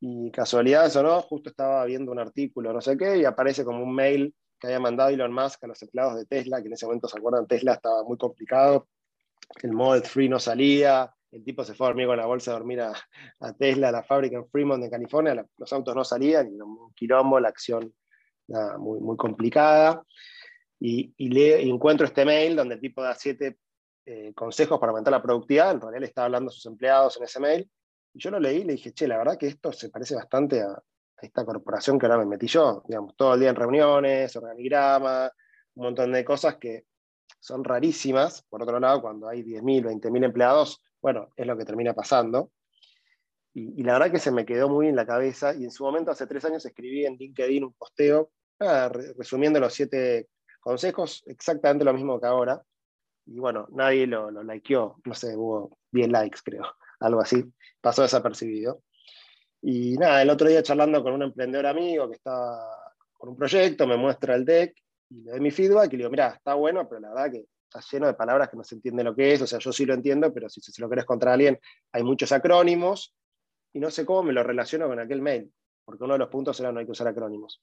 Y 0.00 0.30
casualidad 0.32 0.86
eso 0.86 1.02
no, 1.02 1.20
justo 1.20 1.50
estaba 1.50 1.84
viendo 1.84 2.10
un 2.10 2.18
artículo, 2.18 2.72
no 2.72 2.80
sé 2.80 2.96
qué, 2.96 3.18
y 3.18 3.24
aparece 3.24 3.64
como 3.64 3.84
un 3.84 3.94
mail 3.94 4.34
que 4.58 4.66
había 4.66 4.80
mandado 4.80 5.10
Elon 5.10 5.32
Musk 5.32 5.62
a 5.62 5.68
los 5.68 5.80
empleados 5.82 6.16
de 6.16 6.26
Tesla, 6.26 6.60
que 6.60 6.66
en 6.66 6.72
ese 6.72 6.86
momento 6.86 7.06
se 7.06 7.18
acuerdan, 7.18 7.46
Tesla 7.46 7.74
estaba 7.74 8.02
muy 8.02 8.16
complicado, 8.16 8.88
el 9.62 9.72
Model 9.72 10.02
3 10.02 10.30
no 10.30 10.40
salía, 10.40 11.14
el 11.30 11.44
tipo 11.44 11.62
se 11.62 11.74
fue 11.74 11.86
a 11.86 11.90
dormir 11.90 12.06
con 12.06 12.16
la 12.16 12.26
bolsa 12.26 12.50
a 12.50 12.54
dormir 12.54 12.80
a, 12.80 12.94
Tesla, 13.58 13.90
a 13.90 13.92
la 13.92 14.02
fábrica 14.02 14.38
en 14.38 14.48
Fremont 14.48 14.82
de 14.82 14.90
California, 14.90 15.46
los 15.56 15.72
autos 15.72 15.94
no 15.94 16.02
salían, 16.02 16.52
y 16.52 16.60
un 16.60 16.92
quilombo, 16.94 17.38
la 17.38 17.48
acción 17.48 17.94
muy, 18.78 18.98
muy 18.98 19.16
complicada 19.16 20.04
y, 20.84 21.14
y, 21.16 21.70
encuentro 21.70 22.06
este 22.06 22.24
mail 22.24 22.56
donde 22.56 22.74
el 22.74 22.80
tipo 22.80 23.02
da 23.02 23.14
siete 23.14 23.58
eh, 24.04 24.32
consejos 24.34 24.80
para 24.80 24.90
aumentar 24.90 25.12
la 25.12 25.22
productividad, 25.22 25.70
en 25.70 25.80
realidad 25.80 26.00
le 26.00 26.06
estaba 26.06 26.24
hablando 26.24 26.50
a 26.50 26.52
sus 26.52 26.66
empleados 26.66 27.16
en 27.18 27.22
ese 27.22 27.38
mail, 27.38 27.70
y 28.12 28.18
yo 28.18 28.32
lo 28.32 28.40
leí 28.40 28.58
y 28.58 28.64
le 28.64 28.72
dije, 28.72 28.92
che, 28.92 29.06
la 29.06 29.16
verdad 29.16 29.38
que 29.38 29.46
esto 29.46 29.72
se 29.72 29.90
parece 29.90 30.16
bastante 30.16 30.60
a, 30.60 30.76
esta 31.20 31.44
corporación 31.44 32.00
que 32.00 32.06
ahora 32.06 32.18
me 32.18 32.26
metí 32.26 32.48
yo, 32.48 32.82
digamos, 32.88 33.14
todo 33.16 33.34
el 33.34 33.40
día 33.40 33.50
en 33.50 33.54
reuniones, 33.54 34.34
organigrama, 34.34 35.30
un 35.74 35.84
montón 35.84 36.10
de 36.10 36.24
cosas 36.24 36.56
que 36.56 36.86
son 37.38 37.62
rarísimas. 37.62 38.42
Por 38.48 38.60
otro 38.60 38.80
lado, 38.80 39.00
cuando 39.00 39.28
hay 39.28 39.44
10.000, 39.44 39.84
20.000 39.84 40.24
empleados, 40.24 40.82
bueno, 41.00 41.28
es 41.36 41.46
lo 41.46 41.56
que 41.56 41.64
termina 41.64 41.94
pasando. 41.94 42.50
Y, 43.54 43.84
la 43.84 43.92
verdad 43.92 44.10
que 44.10 44.18
se 44.18 44.32
me 44.32 44.44
quedó 44.44 44.68
muy 44.68 44.88
en 44.88 44.96
la 44.96 45.06
cabeza 45.06 45.54
y 45.54 45.62
en 45.62 45.70
su 45.70 45.84
momento, 45.84 46.10
hace 46.10 46.26
tres 46.26 46.44
años, 46.44 46.66
escribí 46.66 47.06
en 47.06 47.14
LinkedIn 47.14 47.62
un 47.62 47.72
posteo 47.74 48.32
resumiendo 49.16 49.60
los 49.60 49.74
siete 49.74 50.28
consejos, 50.62 51.22
exactamente 51.26 51.84
lo 51.84 51.92
mismo 51.92 52.18
que 52.18 52.26
ahora. 52.26 52.62
Y 53.26 53.38
bueno, 53.38 53.66
nadie 53.72 54.06
lo, 54.06 54.30
lo 54.30 54.42
likeó, 54.42 55.00
no 55.04 55.14
sé, 55.14 55.36
hubo 55.36 55.76
10 55.90 56.08
likes 56.08 56.40
creo, 56.42 56.62
algo 57.00 57.20
así, 57.20 57.44
pasó 57.80 58.02
desapercibido. 58.02 58.82
Y 59.60 59.96
nada, 59.96 60.22
el 60.22 60.30
otro 60.30 60.48
día 60.48 60.62
charlando 60.62 61.02
con 61.02 61.12
un 61.12 61.22
emprendedor 61.22 61.66
amigo 61.66 62.08
que 62.08 62.16
está 62.16 62.66
con 63.12 63.28
un 63.30 63.36
proyecto, 63.36 63.86
me 63.86 63.96
muestra 63.96 64.34
el 64.34 64.44
deck 64.44 64.74
y 65.08 65.22
le 65.22 65.30
doy 65.32 65.40
mi 65.40 65.50
feedback 65.50 65.92
y 65.92 65.96
le 65.96 65.98
digo, 65.98 66.10
mira, 66.10 66.28
está 66.30 66.54
bueno, 66.54 66.88
pero 66.88 67.00
la 67.00 67.10
verdad 67.10 67.30
que 67.30 67.46
está 67.64 67.80
lleno 67.92 68.06
de 68.06 68.14
palabras 68.14 68.48
que 68.48 68.56
no 68.56 68.64
se 68.64 68.74
entiende 68.74 69.04
lo 69.04 69.14
que 69.14 69.34
es, 69.34 69.42
o 69.42 69.46
sea, 69.46 69.60
yo 69.60 69.72
sí 69.72 69.84
lo 69.86 69.94
entiendo, 69.94 70.32
pero 70.32 70.48
si 70.48 70.60
se 70.60 70.82
lo 70.82 70.88
querés 70.88 71.04
contra 71.04 71.32
alguien, 71.32 71.60
hay 71.92 72.02
muchos 72.02 72.32
acrónimos 72.32 73.14
y 73.72 73.78
no 73.78 73.90
sé 73.90 74.04
cómo 74.04 74.24
me 74.24 74.32
lo 74.32 74.42
relaciono 74.42 74.88
con 74.88 74.98
aquel 74.98 75.22
mail, 75.22 75.52
porque 75.84 76.02
uno 76.02 76.14
de 76.14 76.18
los 76.18 76.28
puntos 76.28 76.58
era 76.58 76.72
no 76.72 76.80
hay 76.80 76.86
que 76.86 76.92
usar 76.92 77.06
acrónimos. 77.06 77.62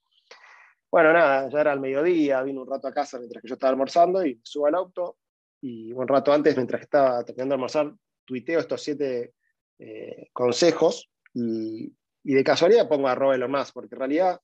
Bueno, 0.92 1.14
nada, 1.14 1.50
ya 1.50 1.62
era 1.62 1.74
el 1.74 1.80
mediodía, 1.80 2.42
vine 2.42 2.60
un 2.60 2.70
rato 2.70 2.88
a 2.88 2.94
casa 2.94 3.20
mientras 3.20 3.42
que 3.42 3.48
yo 3.48 3.54
estaba 3.54 3.72
almorzando 3.72 4.26
y 4.26 4.40
subo 4.44 4.66
al 4.66 4.76
auto 4.76 5.18
y 5.62 5.94
un 5.94 6.08
rato 6.08 6.34
antes, 6.34 6.56
mientras 6.56 6.82
estaba 6.82 7.24
terminando 7.24 7.54
de 7.54 7.56
almorzar, 7.56 7.94
tuiteo 8.26 8.60
estos 8.60 8.82
siete 8.82 9.36
eh, 9.78 10.30
consejos 10.34 11.10
y, 11.34 11.94
de 12.24 12.44
casualidad 12.44 12.88
pongo 12.88 13.08
a 13.08 13.36
Elon 13.36 13.52
más, 13.52 13.72
porque 13.72 13.96
en 13.96 14.00
realidad 14.00 14.42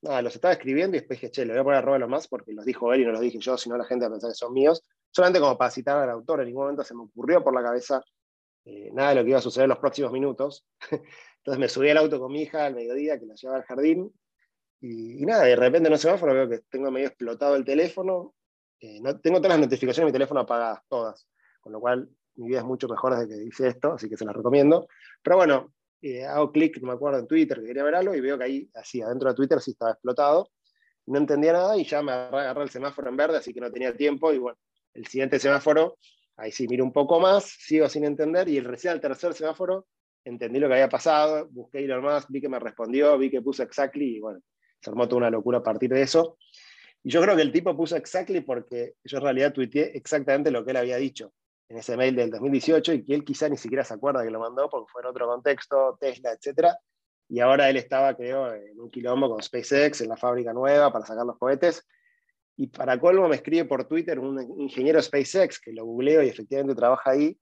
nada, 0.00 0.22
los 0.22 0.34
estaba 0.34 0.52
escribiendo 0.54 0.96
y 0.96 1.00
después 1.00 1.20
dije, 1.20 1.30
che, 1.30 1.44
le 1.44 1.52
voy 1.52 1.60
a 1.60 1.64
poner 1.82 1.88
a 1.88 1.96
Elon 1.96 2.10
más 2.10 2.26
porque 2.26 2.52
los 2.52 2.64
dijo 2.64 2.92
él 2.92 3.02
y 3.02 3.04
no 3.04 3.12
los 3.12 3.20
dije 3.20 3.38
yo, 3.38 3.58
sino 3.58 3.76
la 3.76 3.84
gente 3.84 4.04
va 4.04 4.08
a 4.08 4.12
pensar 4.12 4.30
que 4.30 4.34
son 4.34 4.54
míos, 4.54 4.82
solamente 5.10 5.40
como 5.40 5.58
para 5.58 5.70
citar 5.70 5.98
al 5.98 6.10
autor, 6.10 6.40
en 6.40 6.46
ningún 6.46 6.62
momento 6.62 6.84
se 6.84 6.94
me 6.94 7.02
ocurrió 7.02 7.44
por 7.44 7.54
la 7.54 7.62
cabeza 7.62 8.02
eh, 8.64 8.90
nada 8.92 9.10
de 9.10 9.14
lo 9.16 9.22
que 9.24 9.30
iba 9.30 9.38
a 9.38 9.42
suceder 9.42 9.64
en 9.64 9.70
los 9.70 9.78
próximos 9.78 10.12
minutos. 10.12 10.64
Entonces 11.38 11.58
me 11.58 11.68
subí 11.68 11.90
al 11.90 11.98
auto 11.98 12.18
con 12.18 12.32
mi 12.32 12.42
hija 12.42 12.66
al 12.66 12.74
mediodía 12.74 13.18
que 13.18 13.26
la 13.26 13.34
llevaba 13.34 13.58
al 13.58 13.64
jardín 13.64 14.12
y, 14.82 15.24
nada, 15.24 15.44
de 15.44 15.54
repente 15.54 15.86
en 15.86 15.92
un 15.92 15.98
semáforo 15.98 16.34
veo 16.34 16.48
que 16.48 16.58
tengo 16.68 16.90
medio 16.90 17.06
explotado 17.06 17.54
el 17.54 17.64
teléfono, 17.64 18.34
eh, 18.80 19.00
no, 19.00 19.18
tengo 19.20 19.38
todas 19.38 19.56
las 19.56 19.60
notificaciones 19.60 20.06
de 20.06 20.06
mi 20.06 20.12
teléfono 20.12 20.40
apagadas, 20.40 20.80
todas, 20.88 21.28
con 21.60 21.72
lo 21.72 21.80
cual 21.80 22.08
mi 22.34 22.48
vida 22.48 22.58
es 22.58 22.64
mucho 22.64 22.88
mejor 22.88 23.14
desde 23.14 23.28
que 23.28 23.44
hice 23.44 23.68
esto, 23.68 23.92
así 23.92 24.08
que 24.08 24.16
se 24.16 24.24
las 24.24 24.34
recomiendo. 24.34 24.88
Pero 25.22 25.36
bueno, 25.36 25.72
eh, 26.00 26.24
hago 26.24 26.50
clic, 26.50 26.80
no 26.80 26.88
me 26.88 26.94
acuerdo, 26.94 27.20
en 27.20 27.28
Twitter, 27.28 27.60
que 27.60 27.66
quería 27.66 27.84
ver 27.84 27.94
algo, 27.94 28.12
y 28.12 28.20
veo 28.20 28.36
que 28.36 28.44
ahí, 28.44 28.70
así, 28.74 29.00
adentro 29.00 29.28
de 29.28 29.36
Twitter 29.36 29.60
sí 29.60 29.70
estaba 29.70 29.92
explotado. 29.92 30.50
No 31.06 31.18
entendía 31.18 31.52
nada 31.52 31.76
y 31.76 31.84
ya 31.84 32.02
me 32.02 32.10
agarré 32.10 32.64
el 32.64 32.70
semáforo 32.70 33.08
en 33.08 33.16
verde, 33.16 33.36
así 33.36 33.54
que 33.54 33.60
no 33.60 33.70
tenía 33.70 33.96
tiempo. 33.96 34.32
Y 34.32 34.38
bueno, 34.38 34.58
el 34.94 35.06
siguiente 35.06 35.38
semáforo, 35.38 35.96
ahí 36.36 36.50
sí 36.50 36.66
miro 36.66 36.84
un 36.84 36.92
poco 36.92 37.20
más, 37.20 37.44
sigo 37.44 37.88
sin 37.88 38.04
entender, 38.04 38.48
y 38.48 38.56
el 38.56 38.64
recién 38.64 38.94
al 38.94 39.00
tercer 39.00 39.32
semáforo 39.32 39.86
entendí 40.24 40.58
lo 40.58 40.66
que 40.66 40.74
había 40.74 40.88
pasado, 40.88 41.48
busqué 41.50 41.82
ir 41.82 41.94
más, 42.00 42.26
vi 42.28 42.40
que 42.40 42.48
me 42.48 42.58
respondió, 42.58 43.16
vi 43.16 43.30
que 43.30 43.42
puso 43.42 43.62
exactly, 43.62 44.16
y 44.16 44.20
bueno, 44.20 44.40
se 44.82 44.90
armó 44.90 45.08
toda 45.08 45.18
una 45.18 45.30
locura 45.30 45.58
a 45.58 45.62
partir 45.62 45.90
de 45.90 46.02
eso. 46.02 46.36
Y 47.02 47.10
yo 47.10 47.22
creo 47.22 47.36
que 47.36 47.42
el 47.42 47.52
tipo 47.52 47.76
puso 47.76 47.96
exactly 47.96 48.40
porque 48.40 48.94
yo 49.04 49.18
en 49.18 49.24
realidad 49.24 49.52
tuiteé 49.52 49.96
exactamente 49.96 50.50
lo 50.50 50.64
que 50.64 50.72
él 50.72 50.76
había 50.76 50.96
dicho 50.96 51.32
en 51.68 51.78
ese 51.78 51.96
mail 51.96 52.14
del 52.14 52.30
2018 52.30 52.92
y 52.92 53.04
que 53.04 53.14
él 53.14 53.24
quizá 53.24 53.48
ni 53.48 53.56
siquiera 53.56 53.84
se 53.84 53.94
acuerda 53.94 54.22
que 54.22 54.30
lo 54.30 54.40
mandó 54.40 54.68
porque 54.68 54.90
fue 54.92 55.02
en 55.02 55.08
otro 55.08 55.26
contexto, 55.26 55.96
Tesla, 55.98 56.32
etc. 56.32 56.68
Y 57.28 57.40
ahora 57.40 57.70
él 57.70 57.76
estaba, 57.76 58.14
creo, 58.14 58.52
en 58.54 58.78
un 58.78 58.90
quilombo 58.90 59.30
con 59.30 59.42
SpaceX, 59.42 60.02
en 60.02 60.08
la 60.08 60.16
fábrica 60.16 60.52
nueva 60.52 60.92
para 60.92 61.06
sacar 61.06 61.24
los 61.24 61.38
cohetes. 61.38 61.86
Y 62.56 62.66
para 62.66 63.00
colmo 63.00 63.28
me 63.28 63.36
escribe 63.36 63.64
por 63.64 63.84
Twitter 63.88 64.18
un 64.18 64.60
ingeniero 64.60 65.00
SpaceX, 65.00 65.58
que 65.58 65.72
lo 65.72 65.84
googleo 65.84 66.22
y 66.22 66.28
efectivamente 66.28 66.74
trabaja 66.74 67.12
ahí, 67.12 67.38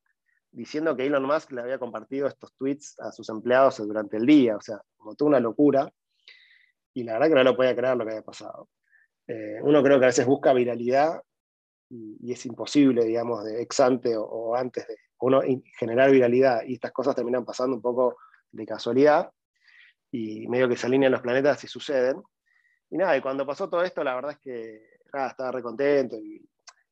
diciendo 0.52 0.96
que 0.96 1.06
Elon 1.06 1.24
Musk 1.24 1.50
le 1.52 1.62
había 1.62 1.78
compartido 1.78 2.28
estos 2.28 2.54
tweets 2.54 2.98
a 3.00 3.10
sus 3.10 3.28
empleados 3.28 3.78
durante 3.78 4.16
el 4.16 4.26
día. 4.26 4.56
O 4.56 4.60
sea, 4.60 4.80
como 4.96 5.16
toda 5.16 5.30
una 5.30 5.40
locura. 5.40 5.92
Y 6.94 7.04
la 7.04 7.14
verdad 7.14 7.28
que 7.28 7.34
no 7.34 7.44
lo 7.44 7.56
podía 7.56 7.76
creer 7.76 7.96
lo 7.96 8.04
que 8.04 8.10
había 8.10 8.22
pasado. 8.22 8.68
Eh, 9.26 9.60
uno 9.62 9.82
creo 9.82 9.98
que 9.98 10.06
a 10.06 10.08
veces 10.08 10.26
busca 10.26 10.52
viralidad 10.52 11.22
y, 11.88 12.32
es 12.32 12.46
imposible, 12.46 13.04
digamos, 13.04 13.44
de 13.44 13.62
ex 13.62 13.80
ante 13.80 14.16
o, 14.16 14.54
antes 14.54 14.86
de 14.86 14.96
uno 15.20 15.42
generar 15.78 16.10
viralidad 16.10 16.62
y 16.66 16.74
estas 16.74 16.92
cosas 16.92 17.14
terminan 17.14 17.44
pasando 17.44 17.76
un 17.76 17.82
poco 17.82 18.16
de 18.50 18.64
casualidad 18.64 19.30
y 20.10 20.48
medio 20.48 20.68
que 20.68 20.76
se 20.76 20.86
alinean 20.86 21.12
los 21.12 21.20
planetas 21.20 21.62
y 21.64 21.68
suceden. 21.68 22.22
Y 22.90 22.96
nada, 22.96 23.16
y 23.16 23.20
cuando 23.20 23.46
pasó 23.46 23.68
todo 23.68 23.82
esto, 23.84 24.02
la 24.02 24.14
verdad 24.14 24.32
es 24.32 24.38
que 24.38 24.90
estaba 25.04 25.52
recontento 25.52 26.16
y 26.16 26.44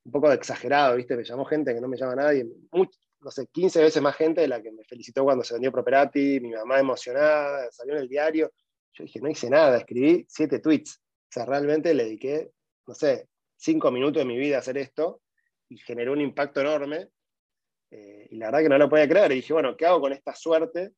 un 0.04 0.12
poco 0.12 0.30
exagerado, 0.32 0.96
¿viste? 0.96 1.16
Me 1.16 1.24
llamó 1.24 1.44
gente 1.44 1.74
que 1.74 1.80
no 1.80 1.88
me 1.88 1.96
llama 1.96 2.16
nadie, 2.16 2.46
no 3.20 3.30
sé, 3.30 3.46
15 3.48 3.82
veces 3.82 4.02
más 4.02 4.16
gente 4.16 4.42
de 4.42 4.48
la 4.48 4.62
que 4.62 4.70
me 4.70 4.84
felicitó 4.84 5.24
cuando 5.24 5.44
se 5.44 5.54
vendió 5.54 5.72
Properati, 5.72 6.40
mi 6.40 6.52
mamá 6.52 6.78
emocionada, 6.78 7.70
salió 7.72 7.94
en 7.94 8.02
el 8.02 8.08
diario. 8.08 8.52
Yo 8.98 9.04
dije, 9.04 9.20
no 9.20 9.30
hice 9.30 9.48
nada, 9.48 9.78
escribí 9.78 10.26
siete 10.28 10.58
tweets. 10.58 10.96
O 10.96 11.30
sea, 11.30 11.44
realmente 11.44 11.94
le 11.94 12.04
dediqué, 12.04 12.50
no 12.86 12.94
sé, 12.94 13.28
cinco 13.56 13.90
minutos 13.92 14.20
de 14.20 14.24
mi 14.24 14.36
vida 14.36 14.58
hacer 14.58 14.76
esto 14.76 15.20
y 15.68 15.78
generó 15.78 16.12
un 16.12 16.20
impacto 16.20 16.60
enorme. 16.60 17.08
Eh, 17.90 18.28
y 18.30 18.36
la 18.36 18.46
verdad 18.46 18.60
que 18.60 18.68
no 18.68 18.78
lo 18.78 18.88
podía 18.88 19.08
creer. 19.08 19.32
Y 19.32 19.36
dije, 19.36 19.52
bueno, 19.52 19.76
¿qué 19.76 19.86
hago 19.86 20.00
con 20.00 20.12
esta 20.12 20.34
suerte? 20.34 20.92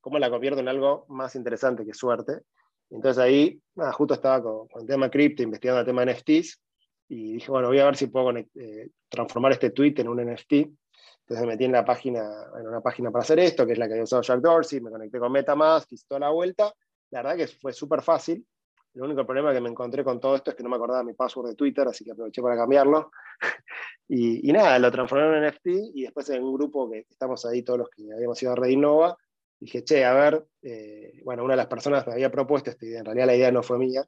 ¿Cómo 0.00 0.18
la 0.18 0.28
convierto 0.28 0.60
en 0.60 0.68
algo 0.68 1.06
más 1.08 1.34
interesante 1.34 1.86
que 1.86 1.94
suerte? 1.94 2.42
Entonces 2.90 3.22
ahí, 3.22 3.60
justo 3.92 4.14
estaba 4.14 4.42
con, 4.42 4.68
el 4.80 4.86
tema 4.86 5.10
cripto, 5.10 5.42
investigando 5.42 5.80
el 5.80 5.86
tema 5.86 6.04
NFTs, 6.04 6.62
y 7.08 7.34
dije, 7.34 7.50
bueno, 7.50 7.68
voy 7.68 7.78
a 7.78 7.86
ver 7.86 7.96
si 7.96 8.08
puedo 8.08 8.36
eh, 8.36 8.90
transformar 9.08 9.52
este 9.52 9.70
tweet 9.70 9.94
en 9.98 10.08
un 10.08 10.24
NFT. 10.24 10.52
Entonces 10.52 11.40
me 11.40 11.46
metí 11.46 11.64
en, 11.64 11.72
la 11.72 11.84
página, 11.84 12.28
en 12.58 12.68
una 12.68 12.80
página 12.80 13.10
para 13.10 13.22
hacer 13.22 13.38
esto, 13.40 13.66
que 13.66 13.72
es 13.72 13.78
la 13.78 13.86
que 13.86 13.94
había 13.94 14.04
usado 14.04 14.22
Jack 14.22 14.40
Dorsey, 14.40 14.80
me 14.80 14.90
conecté 14.90 15.18
con 15.18 15.32
MetaMask, 15.32 15.90
hice 15.92 16.04
toda 16.08 16.20
la 16.20 16.30
vuelta. 16.30 16.72
La 17.16 17.22
verdad 17.22 17.46
que 17.46 17.46
fue 17.46 17.72
súper 17.72 18.02
fácil. 18.02 18.46
El 18.92 19.00
único 19.00 19.24
problema 19.24 19.50
que 19.54 19.60
me 19.62 19.70
encontré 19.70 20.04
con 20.04 20.20
todo 20.20 20.36
esto 20.36 20.50
es 20.50 20.56
que 20.56 20.62
no 20.62 20.68
me 20.68 20.76
acordaba 20.76 21.02
mi 21.02 21.14
password 21.14 21.48
de 21.48 21.54
Twitter, 21.54 21.88
así 21.88 22.04
que 22.04 22.12
aproveché 22.12 22.42
para 22.42 22.56
cambiarlo. 22.56 23.10
y, 24.08 24.52
nada, 24.52 24.78
lo 24.78 24.90
transformé 24.90 25.38
en 25.38 25.46
NFT 25.46 25.66
y 25.94 26.02
después 26.02 26.28
en 26.28 26.44
un 26.44 26.52
grupo 26.52 26.90
que 26.90 27.06
estamos 27.08 27.46
ahí 27.46 27.62
todos 27.62 27.78
los 27.78 27.88
que 27.88 28.12
habíamos 28.12 28.42
ido 28.42 28.52
a 28.52 28.56
Red 28.56 28.68
Innova, 28.68 29.16
dije, 29.58 29.82
che, 29.82 30.04
a 30.04 30.12
ver, 30.12 30.46
eh, 30.60 31.22
bueno, 31.24 31.42
una 31.42 31.54
de 31.54 31.56
las 31.56 31.68
personas 31.68 32.06
me 32.06 32.12
había 32.12 32.30
propuesto 32.30 32.68
esta 32.68 32.84
idea, 32.84 32.98
en 32.98 33.06
realidad 33.06 33.26
la 33.26 33.36
idea 33.36 33.50
no 33.50 33.62
fue 33.62 33.78
mía, 33.78 34.04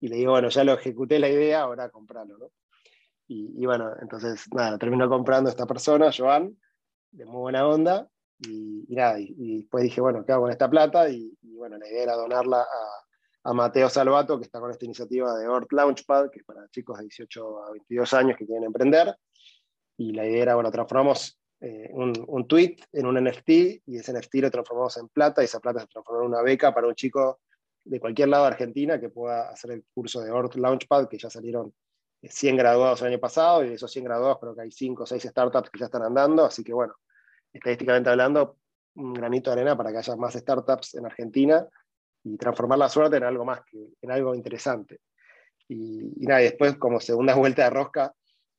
y 0.00 0.08
le 0.08 0.16
digo, 0.16 0.32
bueno, 0.32 0.48
ya 0.48 0.64
lo 0.64 0.72
ejecuté 0.72 1.18
la 1.18 1.28
idea, 1.28 1.60
ahora 1.60 1.90
compralo, 1.90 2.38
¿no? 2.38 2.52
Y, 3.28 3.66
bueno, 3.66 3.92
entonces, 4.00 4.46
nada, 4.54 4.78
terminó 4.78 5.10
comprando 5.10 5.50
esta 5.50 5.66
persona, 5.66 6.10
Joan, 6.16 6.56
de 7.10 7.26
muy 7.26 7.40
buena 7.40 7.66
onda, 7.66 8.08
y, 8.38 8.84
nada, 8.88 9.18
y, 9.18 9.58
después 9.58 9.84
dije, 9.84 10.00
bueno, 10.00 10.24
¿qué 10.24 10.32
hago 10.32 10.42
con 10.42 10.52
esta 10.52 10.68
plata? 10.68 11.08
Y, 11.08 11.36
bueno, 11.42 11.78
la 11.78 11.88
idea 11.88 12.02
era 12.02 12.16
donarla 12.16 12.60
a, 12.62 13.50
a 13.50 13.52
Mateo 13.52 13.88
Salvato, 13.88 14.38
que 14.38 14.44
está 14.44 14.60
con 14.60 14.70
esta 14.70 14.84
iniciativa 14.84 15.36
de 15.36 15.48
Ort 15.48 15.72
Launchpad, 15.72 16.30
que 16.30 16.40
es 16.40 16.44
para 16.44 16.68
chicos 16.68 16.98
de 16.98 17.04
18 17.04 17.64
a 17.64 17.70
22 17.72 18.14
años 18.14 18.36
que 18.36 18.46
quieren 18.46 18.64
emprender. 18.64 19.16
Y 19.96 20.12
la 20.12 20.26
idea 20.26 20.42
era, 20.42 20.54
bueno, 20.54 20.70
transformamos 20.70 21.38
eh, 21.60 21.88
un, 21.92 22.12
un, 22.26 22.46
tweet 22.46 22.76
en 22.92 23.06
un 23.06 23.22
NFT 23.22 23.48
y 23.86 23.96
ese 23.96 24.12
NFT 24.12 24.34
lo 24.34 24.50
transformamos 24.50 24.96
en 24.98 25.08
plata 25.08 25.40
y 25.40 25.46
esa 25.46 25.58
plata 25.58 25.80
se 25.80 25.86
transformó 25.86 26.20
en 26.20 26.26
una 26.26 26.42
beca 26.42 26.74
para 26.74 26.86
un 26.86 26.94
chico 26.94 27.40
de 27.82 28.00
cualquier 28.00 28.28
lado 28.28 28.44
de 28.44 28.50
Argentina 28.50 29.00
que 29.00 29.08
pueda 29.08 29.48
hacer 29.48 29.70
el 29.70 29.84
curso 29.94 30.20
de 30.20 30.30
Ort 30.30 30.56
Launchpad, 30.56 31.08
que 31.08 31.16
ya 31.16 31.30
salieron 31.30 31.72
100 32.22 32.54
eh, 32.54 32.58
graduados 32.58 33.00
el 33.00 33.08
año 33.08 33.20
pasado 33.20 33.64
y 33.64 33.68
de 33.68 33.74
esos 33.74 33.90
100 33.90 34.04
graduados 34.04 34.38
creo 34.40 34.54
que 34.54 34.62
hay 34.62 34.70
5 34.70 35.02
o 35.02 35.06
6 35.06 35.22
startups 35.22 35.70
que 35.70 35.78
ya 35.78 35.86
están 35.86 36.02
andando, 36.02 36.44
así 36.44 36.62
que 36.62 36.74
bueno, 36.74 36.94
estadísticamente 37.56 38.10
hablando, 38.10 38.56
un 38.94 39.12
granito 39.12 39.50
de 39.50 39.60
arena 39.60 39.76
para 39.76 39.90
que 39.92 39.98
haya 39.98 40.16
más 40.16 40.34
startups 40.34 40.94
en 40.94 41.06
Argentina 41.06 41.66
y 42.24 42.36
transformar 42.36 42.78
la 42.78 42.88
suerte 42.88 43.16
en 43.16 43.24
algo 43.24 43.44
más, 43.44 43.60
en 43.72 44.10
algo 44.10 44.34
interesante. 44.34 45.00
Y, 45.68 46.26
nada, 46.26 46.40
después 46.40 46.76
como 46.76 47.00
segunda 47.00 47.34
vuelta 47.36 47.64
de 47.64 47.70
rosca, 47.70 48.14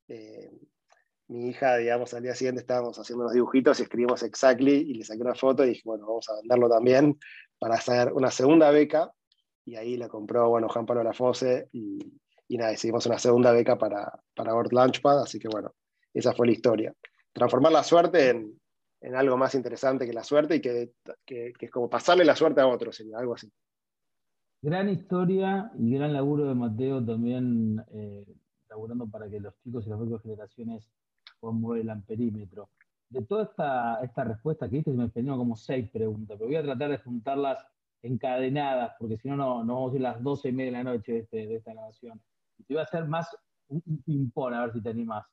eh, 0.08 0.52
mi 1.30 1.50
hija, 1.50 1.76
digamos, 1.76 2.14
al 2.14 2.24
día 2.24 2.36
siguiente 2.36 2.62
estábamos 2.62 2.98
haciendo 2.98 3.24
unos 3.24 3.34
dibujitos 3.34 3.80
y 3.80 3.84
escribimos 3.84 4.24
exactly 4.24 4.74
y 4.74 4.94
le 4.94 5.04
saqué 5.04 5.22
una 5.22 5.36
foto 5.36 5.66
y 5.66 5.70
dije, 5.70 5.82
bueno, 5.84 6.06
vamos 6.06 6.30
a 6.30 6.36
venderlo 6.36 6.70
también 6.70 7.20
para 7.60 7.76
hacer 7.76 8.14
una 8.14 8.32
segunda 8.32 8.72
beca. 8.72 9.12
Y 9.66 9.76
ahí 9.76 9.98
la 9.98 10.08
compró, 10.08 10.48
bueno, 10.48 10.70
Juan 10.70 10.86
Pablo 10.86 11.04
Lafose 11.04 11.68
y, 11.74 12.00
y 12.48 12.58
nada, 12.58 12.72
hicimos 12.72 13.06
una 13.06 13.20
segunda 13.20 13.52
beca 13.52 13.78
para, 13.78 14.18
para 14.34 14.56
Word 14.56 14.72
Launchpad, 14.72 15.24
así 15.24 15.40
que 15.40 15.50
bueno, 15.50 15.74
esa 16.14 16.34
fue 16.34 16.48
la 16.48 16.54
historia. 16.54 16.94
Transformar 17.34 17.74
la 17.74 17.84
suerte 17.84 18.30
en, 18.30 18.58
en 19.02 19.16
algo 19.16 19.38
más 19.38 19.56
interesante 19.56 20.06
que 20.06 20.14
la 20.14 20.24
suerte 20.24 20.56
y 20.56 20.62
que, 20.62 20.94
es 21.60 21.72
como 21.72 21.90
pasarle 21.90 22.26
la 22.26 22.36
suerte 22.36 22.62
a 22.62 22.68
otro, 22.68 22.92
sería 22.92 23.18
algo 23.18 23.36
así. 23.36 23.52
Gran 24.62 24.90
historia 24.90 25.72
y 25.78 25.96
gran 25.96 26.14
laburo 26.14 26.48
de 26.48 26.56
Mateo 26.56 27.04
también, 27.06 27.84
eh, 27.92 28.26
laburando 28.70 29.08
para 29.08 29.30
que 29.30 29.40
los 29.40 29.56
chicos 29.60 29.86
y 29.86 29.90
las 29.90 29.98
próximas 29.98 30.22
generaciones 30.24 30.90
por 31.40 31.54
mover 31.54 31.82
el 31.82 31.90
amperímetro. 31.90 32.70
De 33.10 33.24
toda 33.24 33.44
esta, 33.44 34.00
esta 34.04 34.24
respuesta 34.24 34.68
que 34.68 34.78
diste, 34.78 34.92
me 34.92 35.06
empeñó 35.06 35.38
como 35.38 35.56
seis 35.56 35.90
preguntas, 35.92 36.38
pero 36.38 36.48
voy 36.48 36.58
a 36.58 36.64
tratar 36.64 36.90
de 36.90 36.98
juntarlas 36.98 37.66
encadenadas, 38.02 38.94
porque 39.00 39.18
si 39.18 39.30
no, 39.30 39.36
no, 39.36 39.74
vamos 39.76 39.94
a 39.94 39.96
ir 39.96 40.06
a 40.06 40.12
las 40.12 40.24
doce 40.24 40.50
y 40.50 40.52
media 40.52 40.72
de 40.72 40.84
la 40.84 40.92
noche 40.92 41.12
de, 41.14 41.20
este, 41.20 41.48
de 41.48 41.56
esta 41.56 41.74
grabación. 41.74 42.22
Y 42.58 42.64
te 42.64 42.74
voy 42.74 42.82
a 42.82 42.86
hacer 42.86 43.08
más 43.08 43.30
un, 43.70 43.82
ping-pong, 44.04 44.54
a 44.54 44.62
ver 44.62 44.74
si 44.74 44.82
te 44.82 44.90
animás. 44.90 45.26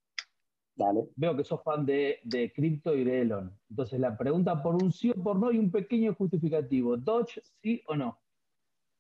Dale. 0.77 1.09
Veo 1.15 1.37
que 1.37 1.45
sos 1.45 1.63
fan 1.63 1.87
de, 1.87 2.19
de 2.25 2.53
Crypto 2.53 2.95
y 2.95 3.05
de 3.05 3.23
Elon. 3.23 3.57
Entonces, 3.71 4.01
la 4.01 4.17
pregunta 4.17 4.61
por 4.63 4.75
un 4.75 4.93
sí 4.93 5.11
o 5.11 5.15
por 5.15 5.39
no 5.39 5.53
y 5.53 5.59
un 5.59 5.71
pequeño 5.71 6.15
justificativo. 6.15 6.97
¿Dodge 6.97 7.41
sí 7.63 7.83
o 7.87 7.95
no? 7.95 8.21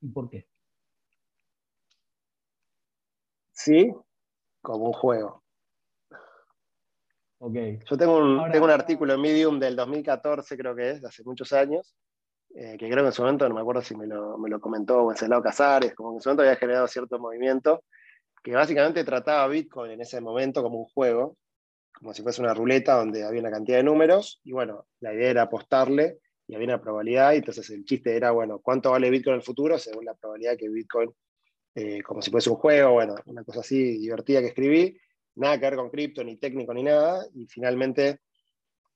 ¿Y 0.00 0.08
por 0.08 0.30
qué? 0.30 0.46
Sí, 3.52 3.92
como 4.60 4.86
un 4.86 4.92
juego. 4.92 5.42
Okay. 7.38 7.78
Yo 7.84 7.96
tengo 7.96 8.18
un, 8.18 8.50
tengo 8.50 8.64
un 8.64 8.70
artículo 8.70 9.14
en 9.14 9.20
Medium 9.20 9.58
del 9.58 9.76
2014, 9.76 10.56
creo 10.56 10.74
que 10.74 10.90
es, 10.90 11.02
de 11.02 11.08
hace 11.08 11.22
muchos 11.24 11.52
años, 11.52 11.94
eh, 12.54 12.76
que 12.78 12.88
creo 12.88 13.02
que 13.02 13.08
en 13.08 13.12
su 13.12 13.22
momento, 13.22 13.48
no 13.48 13.54
me 13.54 13.60
acuerdo 13.60 13.82
si 13.82 13.94
me 13.94 14.06
lo, 14.06 14.38
me 14.38 14.48
lo 14.48 14.60
comentó 14.60 15.04
Wenceslao 15.04 15.42
Casares, 15.42 15.94
como 15.94 16.10
que 16.10 16.16
en 16.16 16.20
su 16.22 16.28
momento 16.30 16.42
había 16.42 16.56
generado 16.56 16.88
cierto 16.88 17.18
movimiento, 17.18 17.84
que 18.42 18.54
básicamente 18.54 19.04
trataba 19.04 19.46
Bitcoin 19.48 19.92
en 19.92 20.00
ese 20.00 20.20
momento 20.20 20.62
como 20.62 20.78
un 20.78 20.86
juego, 20.86 21.36
como 22.04 22.12
si 22.12 22.22
fuese 22.22 22.42
una 22.42 22.52
ruleta 22.52 22.96
donde 22.96 23.24
había 23.24 23.40
una 23.40 23.50
cantidad 23.50 23.78
de 23.78 23.82
números, 23.82 24.38
y 24.44 24.52
bueno, 24.52 24.86
la 25.00 25.14
idea 25.14 25.30
era 25.30 25.42
apostarle 25.42 26.18
y 26.46 26.54
había 26.54 26.66
una 26.66 26.80
probabilidad, 26.82 27.32
y 27.32 27.36
entonces 27.36 27.70
el 27.70 27.82
chiste 27.86 28.14
era, 28.14 28.30
bueno, 28.30 28.58
¿cuánto 28.58 28.90
vale 28.90 29.08
Bitcoin 29.08 29.32
en 29.32 29.40
el 29.40 29.42
futuro? 29.42 29.78
Según 29.78 30.04
la 30.04 30.12
probabilidad 30.12 30.54
que 30.58 30.68
Bitcoin, 30.68 31.10
eh, 31.74 32.02
como 32.02 32.20
si 32.20 32.30
fuese 32.30 32.50
un 32.50 32.56
juego, 32.56 32.92
bueno, 32.92 33.14
una 33.24 33.42
cosa 33.42 33.60
así 33.60 33.96
divertida 33.96 34.42
que 34.42 34.48
escribí, 34.48 35.00
nada 35.36 35.58
que 35.58 35.64
ver 35.64 35.76
con 35.76 35.88
cripto, 35.88 36.22
ni 36.22 36.36
técnico, 36.36 36.74
ni 36.74 36.82
nada, 36.82 37.26
y 37.32 37.46
finalmente 37.46 38.20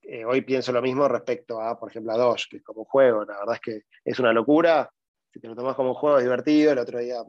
eh, 0.02 0.26
hoy 0.26 0.42
pienso 0.42 0.70
lo 0.70 0.82
mismo 0.82 1.08
respecto 1.08 1.62
a, 1.62 1.80
por 1.80 1.88
ejemplo, 1.88 2.12
a 2.12 2.18
Doge, 2.18 2.44
que 2.50 2.56
es 2.58 2.62
como 2.62 2.80
un 2.80 2.88
juego, 2.88 3.24
la 3.24 3.38
verdad 3.38 3.54
es 3.54 3.60
que 3.62 3.82
es 4.04 4.18
una 4.18 4.34
locura, 4.34 4.92
si 5.32 5.40
te 5.40 5.48
lo 5.48 5.56
tomas 5.56 5.76
como 5.76 5.92
un 5.92 5.94
juego 5.94 6.18
es 6.18 6.24
divertido, 6.24 6.72
el 6.72 6.78
otro 6.78 6.98
día 6.98 7.22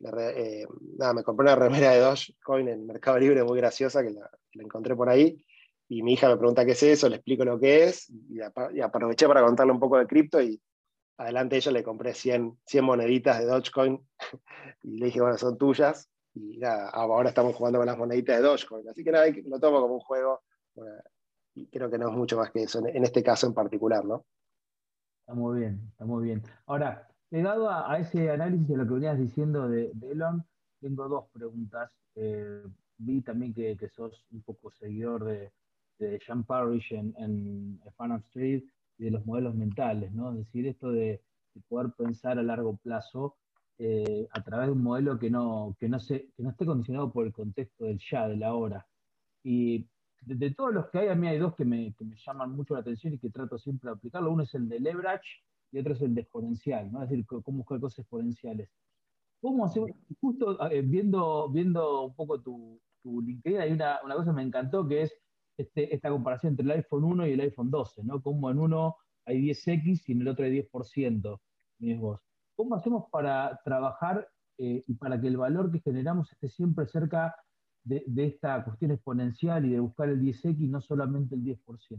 eh, 0.00 0.66
nada, 0.98 1.14
me 1.14 1.22
compré 1.22 1.44
una 1.44 1.56
remera 1.56 1.92
de 1.92 2.00
Dogecoin 2.00 2.68
en 2.68 2.86
Mercado 2.86 3.18
Libre 3.18 3.44
muy 3.44 3.58
graciosa 3.58 4.02
que 4.02 4.10
la, 4.10 4.30
encontré 4.52 4.94
por 4.94 5.08
ahí. 5.08 5.44
Y 5.88 6.02
mi 6.02 6.14
hija 6.14 6.28
me 6.28 6.36
pregunta 6.36 6.64
qué 6.64 6.72
es 6.72 6.82
eso, 6.82 7.08
le 7.08 7.16
explico 7.16 7.44
lo 7.44 7.58
que 7.58 7.84
es 7.84 8.10
y, 8.10 8.40
aproveché 8.80 9.26
para 9.26 9.42
contarle 9.42 9.72
un 9.72 9.80
poco 9.80 9.98
de 9.98 10.06
cripto 10.06 10.40
y 10.40 10.60
adelante 11.18 11.56
ella 11.56 11.72
le 11.72 11.84
compré 11.84 12.14
100, 12.14 12.58
100 12.66 12.84
moneditas 12.84 13.38
de 13.38 13.44
Dogecoin 13.44 14.00
y 14.82 14.98
le 14.98 15.06
dije, 15.06 15.20
bueno, 15.20 15.36
son 15.38 15.58
tuyas. 15.58 16.08
Y 16.34 16.58
nada, 16.58 16.88
ahora 16.90 17.28
estamos 17.28 17.54
jugando 17.54 17.78
con 17.78 17.86
las 17.86 17.98
moneditas 17.98 18.36
de 18.36 18.42
Dogecoin. 18.42 18.88
Así 18.88 19.04
que 19.04 19.12
nada, 19.12 19.26
lo 19.44 19.60
tomo 19.60 19.80
como 19.80 19.94
un 19.94 20.00
juego 20.00 20.42
y 21.54 21.66
creo 21.68 21.90
que 21.90 21.98
no 21.98 22.08
es 22.08 22.14
mucho 22.14 22.36
más 22.36 22.50
que 22.50 22.64
eso 22.64 22.84
en, 22.86 23.04
este 23.04 23.22
caso 23.22 23.46
en 23.46 23.54
particular, 23.54 24.04
¿no? 24.04 24.26
Está 25.20 25.34
muy 25.34 25.60
bien, 25.60 25.88
está 25.92 26.04
muy 26.04 26.24
bien. 26.24 26.42
Ahora, 26.66 27.08
Llegado 27.34 27.68
a, 27.68 27.98
ese 27.98 28.30
análisis 28.30 28.68
de 28.68 28.76
lo 28.76 28.86
que 28.86 28.94
venías 28.94 29.18
diciendo 29.18 29.68
de, 29.68 29.90
Elon, 30.02 30.44
tengo 30.80 31.08
dos 31.08 31.24
preguntas. 31.32 31.90
Eh, 32.14 32.62
vi 32.96 33.22
también 33.22 33.52
que, 33.52 33.76
sos 33.88 34.24
un 34.30 34.40
poco 34.42 34.70
seguidor 34.70 35.24
de, 35.24 35.50
de 35.98 36.20
Jean 36.24 36.44
Parrish 36.44 36.92
en, 36.92 37.12
en 37.18 37.80
Street 38.28 38.62
y 38.98 39.04
de 39.06 39.10
los 39.10 39.26
modelos 39.26 39.56
mentales, 39.56 40.12
¿no? 40.12 40.30
Es 40.30 40.36
decir, 40.46 40.68
esto 40.68 40.92
de, 40.92 41.20
poder 41.66 41.90
pensar 41.98 42.38
a 42.38 42.42
largo 42.44 42.76
plazo 42.76 43.36
eh, 43.78 44.28
a 44.30 44.40
través 44.44 44.68
de 44.68 44.72
un 44.74 44.84
modelo 44.84 45.18
que 45.18 45.28
no, 45.28 45.76
que, 45.80 45.88
no 45.88 45.98
se, 45.98 46.30
que 46.36 46.42
no 46.44 46.50
esté 46.50 46.64
condicionado 46.64 47.12
por 47.12 47.26
el 47.26 47.32
contexto 47.32 47.86
del 47.86 47.98
ya, 47.98 48.28
de 48.28 48.36
la 48.36 48.54
hora. 48.54 48.86
Y 49.42 49.88
de, 50.20 50.52
todos 50.52 50.72
los 50.72 50.88
que 50.88 51.00
hay, 51.00 51.08
a 51.08 51.16
mí 51.16 51.26
hay 51.26 51.38
dos 51.38 51.56
que 51.56 51.64
me, 51.64 51.94
que 51.94 52.04
me 52.04 52.14
llaman 52.14 52.52
mucho 52.52 52.74
la 52.74 52.80
atención 52.80 53.12
y 53.12 53.18
que 53.18 53.30
trato 53.30 53.58
siempre 53.58 53.90
de 53.90 53.96
aplicarlo. 53.96 54.30
Uno 54.30 54.44
es 54.44 54.54
el 54.54 54.68
de 54.68 54.78
leverage 54.78 55.42
y 55.74 55.78
otro 55.80 55.94
es 55.94 56.02
el 56.02 56.14
de 56.14 56.20
exponencial, 56.20 56.92
¿no? 56.92 57.02
Es 57.02 57.10
decir, 57.10 57.26
cómo 57.26 57.58
buscar 57.58 57.80
cosas 57.80 57.98
exponenciales. 58.00 58.70
¿Cómo 59.40 59.64
hacemos? 59.64 59.90
Justo 60.20 60.70
eh, 60.70 60.82
viendo, 60.82 61.50
viendo 61.50 62.06
un 62.06 62.14
poco 62.14 62.40
tu, 62.40 62.80
tu 63.02 63.20
LinkedIn, 63.20 63.60
hay 63.60 63.72
una, 63.72 63.98
una, 64.04 64.14
cosa 64.14 64.30
que 64.30 64.36
me 64.36 64.42
encantó 64.42 64.86
que 64.86 65.02
es 65.02 65.12
este, 65.58 65.92
esta 65.92 66.10
comparación 66.10 66.52
entre 66.52 66.64
el 66.64 66.70
iPhone 66.70 67.04
1 67.04 67.26
y 67.26 67.32
el 67.32 67.40
iPhone 67.40 67.72
12, 67.72 68.04
¿no? 68.04 68.22
Como 68.22 68.50
en 68.50 68.60
uno 68.60 68.96
hay 69.26 69.48
10X 69.48 70.04
y 70.06 70.12
en 70.12 70.20
el 70.20 70.28
otro 70.28 70.44
hay 70.44 70.62
10%, 70.62 71.40
vos. 71.98 72.20
¿Cómo 72.54 72.76
hacemos 72.76 73.06
para 73.10 73.60
trabajar 73.64 74.28
eh, 74.58 74.84
y 74.86 74.94
para 74.94 75.20
que 75.20 75.26
el 75.26 75.36
valor 75.36 75.72
que 75.72 75.80
generamos 75.80 76.30
esté 76.30 76.48
siempre 76.48 76.86
cerca 76.86 77.34
de, 77.82 78.04
de, 78.06 78.26
esta 78.26 78.62
cuestión 78.64 78.92
exponencial 78.92 79.66
y 79.66 79.70
de 79.70 79.80
buscar 79.80 80.08
el 80.08 80.20
10X 80.20 80.56
y 80.60 80.68
no 80.68 80.80
solamente 80.80 81.34
el 81.34 81.42
10%? 81.42 81.98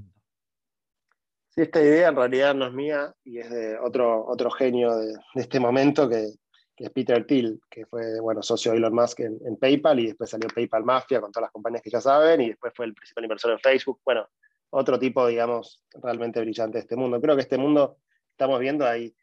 Sí, 1.56 1.62
esta 1.62 1.82
idea 1.82 2.10
en 2.10 2.18
realidad 2.18 2.54
no 2.54 2.68
es 2.68 2.74
mía 2.74 3.16
y 3.24 3.40
es 3.40 3.50
de 3.50 3.80
otro, 3.80 4.26
otro 4.28 4.52
genio 4.52 4.94
de, 4.98 5.14
este 5.36 5.58
momento 5.58 6.10
que, 6.10 6.34
es 6.76 6.90
Peter 6.90 7.26
Thiel, 7.26 7.62
que 7.70 7.86
fue 7.86 8.20
bueno, 8.20 8.44
socio 8.44 8.74
de 8.74 8.80
Elon 8.80 8.94
Musk 8.94 9.22
en, 9.22 9.56
PayPal 9.56 10.02
y 10.02 10.08
después 10.08 10.30
salió 10.30 10.50
PayPal 10.50 10.84
Mafia 10.84 11.22
con 11.22 11.32
todas 11.32 11.46
las 11.46 11.52
compañías 11.54 11.82
que 11.82 11.90
ya 11.90 12.02
saben 12.02 12.42
y 12.42 12.50
después 12.50 12.74
fue 12.76 12.88
el 12.88 12.94
principal 12.94 13.24
inversor 13.24 13.54
en 13.54 13.60
Facebook. 13.60 14.02
Bueno, 14.04 14.28
otro 14.72 15.00
tipo, 15.00 15.26
digamos, 15.28 15.82
realmente 15.94 16.42
brillante 16.42 16.78
de 16.78 16.82
este 16.82 16.98
mundo. 16.98 17.22
Creo 17.22 17.36
que 17.36 17.44
este 17.44 17.58
mundo, 17.58 18.00
estamos 18.32 18.60
viendo, 18.60 18.86
hay 18.86 19.16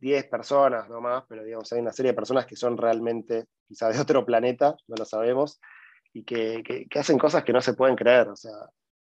10 0.00 0.28
personas 0.28 0.88
no 0.88 1.02
más, 1.02 1.24
pero 1.28 1.44
digamos, 1.44 1.70
hay 1.74 1.80
una 1.80 1.92
serie 1.92 2.12
de 2.12 2.16
personas 2.16 2.46
que 2.46 2.56
son 2.56 2.78
realmente 2.78 3.44
quizás 3.68 3.94
de 3.94 4.00
otro 4.00 4.24
planeta, 4.24 4.74
no 4.88 4.96
lo 4.96 5.04
sabemos, 5.04 5.60
y 6.14 6.24
que, 6.24 6.62
que, 6.88 6.98
hacen 6.98 7.18
cosas 7.18 7.44
que 7.44 7.52
no 7.52 7.60
se 7.60 7.74
pueden 7.74 7.96
creer. 7.96 8.28
O 8.28 8.36
sea, 8.36 8.54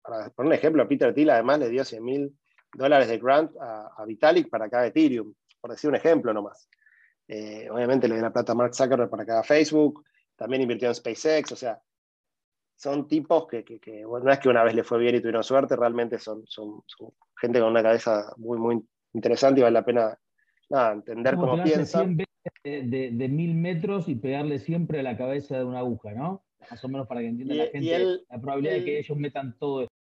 para 0.03 0.29
poner 0.29 0.49
un 0.49 0.53
ejemplo, 0.53 0.87
Peter 0.87 1.15
Thiel 1.15 1.31
además 1.31 1.61
le 1.61 1.71
dio 1.71 1.83
100 1.83 2.05
mil 2.05 2.37
dólares 2.77 3.09
de 3.09 3.19
grant 3.19 3.51
a, 3.61 4.05
Vitalik 4.07 4.49
para 4.49 4.69
cada 4.69 4.87
Ethereum, 4.87 5.33
por 5.61 5.71
decir 5.71 5.91
un 5.91 5.97
ejemplo 5.97 6.33
nomás. 6.33 6.69
Eh, 7.29 7.69
obviamente 7.71 8.07
le 8.07 8.15
dio 8.15 8.23
la 8.23 8.33
plata 8.33 8.53
a 8.53 8.55
Mark 8.55 8.75
Zuckerberg 8.75 9.11
para 9.11 9.27
cada 9.27 9.43
Facebook, 9.43 10.05
también 10.37 10.63
invirtió 10.63 10.89
en 10.89 10.95
SpaceX, 10.95 11.53
o 11.53 11.57
sea, 11.57 11.81
son 12.77 13.09
tipos 13.09 13.47
que, 13.49 13.65
no 14.05 14.31
es 14.31 14.39
que 14.39 14.49
una 14.49 14.63
vez 14.63 14.75
le 14.75 14.85
fue 14.85 14.99
bien 14.99 15.15
y 15.17 15.21
tuvieron 15.21 15.43
suerte, 15.43 15.77
realmente 15.77 16.19
son, 16.19 16.43
son, 16.47 16.83
gente 17.41 17.59
con 17.59 17.71
una 17.71 17.83
cabeza 17.83 18.33
muy, 18.37 18.59
muy 18.59 18.83
interesante 19.15 19.61
y 19.61 19.63
vale 19.63 19.75
la 19.75 19.85
pena 19.85 20.19
entender 20.93 21.37
cómo 21.37 21.63
piensan. 21.63 22.17
De, 22.63 23.11
de, 23.11 23.29
mil 23.29 23.55
metros 23.55 24.09
y 24.09 24.15
pegarle 24.15 24.61
siempre 24.61 25.01
a 25.01 25.03
la 25.03 25.17
cabeza 25.17 25.59
de 25.59 25.65
una 25.65 25.81
aguja, 25.81 26.13
¿no? 26.13 26.45
Más 26.71 26.85
o 26.85 26.89
menos 26.89 27.09
para 27.09 27.21
que 27.21 27.29
entienda 27.29 27.55
la 27.55 27.67
gente 27.67 28.21
la 28.29 28.41
probabilidad 28.41 28.75
de 28.75 28.85
que 28.85 28.99
ellos 28.99 29.19
metan 29.19 29.57
todo 29.59 29.83
esto. 29.83 29.96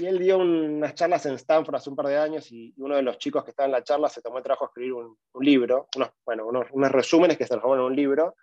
Y 0.00 0.06
él 0.06 0.18
dio 0.18 0.38
unas 0.38 0.94
charlas 0.94 1.26
en 1.26 1.34
Stanford 1.34 1.76
hace 1.76 1.90
un 1.90 1.96
par 1.96 2.06
de 2.06 2.16
años 2.16 2.50
y 2.50 2.72
uno 2.78 2.96
de 2.96 3.02
los 3.02 3.18
chicos 3.18 3.44
que 3.44 3.50
estaba 3.50 3.66
en 3.66 3.72
la 3.72 3.84
charla 3.84 4.08
se 4.08 4.22
tomó 4.22 4.38
el 4.38 4.42
trabajo 4.42 4.64
de 4.64 4.68
escribir 4.68 4.94
un, 4.94 5.44
libro, 5.44 5.88
unos, 5.94 6.10
bueno, 6.24 6.46
unos, 6.46 6.90
resúmenes 6.90 7.36
que 7.36 7.44
se 7.44 7.50
transforman 7.50 7.80
en 7.80 7.84
un 7.84 7.96
libro. 7.96 8.34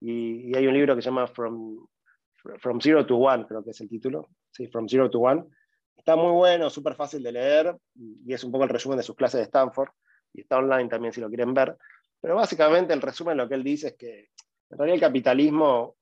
Y, 0.00 0.56
hay 0.56 0.66
un 0.66 0.72
libro 0.72 0.96
que 0.96 1.02
se 1.02 1.10
llama 1.10 1.26
From, 1.26 1.86
From 2.58 2.80
Zero 2.80 3.04
to 3.04 3.16
One, 3.16 3.44
creo 3.46 3.62
que 3.62 3.70
es 3.70 3.80
el 3.82 3.90
título. 3.90 4.30
Sí, 4.50 4.68
From 4.68 4.88
Zero 4.88 5.10
to 5.10 5.20
One. 5.20 5.44
Está 5.94 6.16
muy 6.16 6.32
bueno, 6.32 6.70
súper 6.70 6.94
fácil 6.94 7.22
de 7.22 7.32
leer 7.32 7.76
y 7.94 8.32
es 8.32 8.42
un 8.42 8.50
poco 8.50 8.64
el 8.64 8.70
resumen 8.70 8.96
de 8.96 9.04
sus 9.04 9.14
clases 9.14 9.38
de 9.40 9.44
Stanford. 9.44 9.90
Y 10.32 10.40
está 10.40 10.56
online 10.58 10.88
también 10.88 11.12
si 11.12 11.20
lo 11.20 11.28
quieren 11.28 11.52
ver. 11.52 11.76
Pero 12.22 12.36
básicamente 12.36 12.94
el 12.94 13.02
resumen 13.02 13.36
lo 13.36 13.46
que 13.46 13.54
él 13.54 13.62
dice 13.62 13.88
es 13.88 13.96
que 13.96 14.30
en 14.70 14.78
realidad 14.78 14.94
el 14.94 15.00
capitalismo 15.00 15.96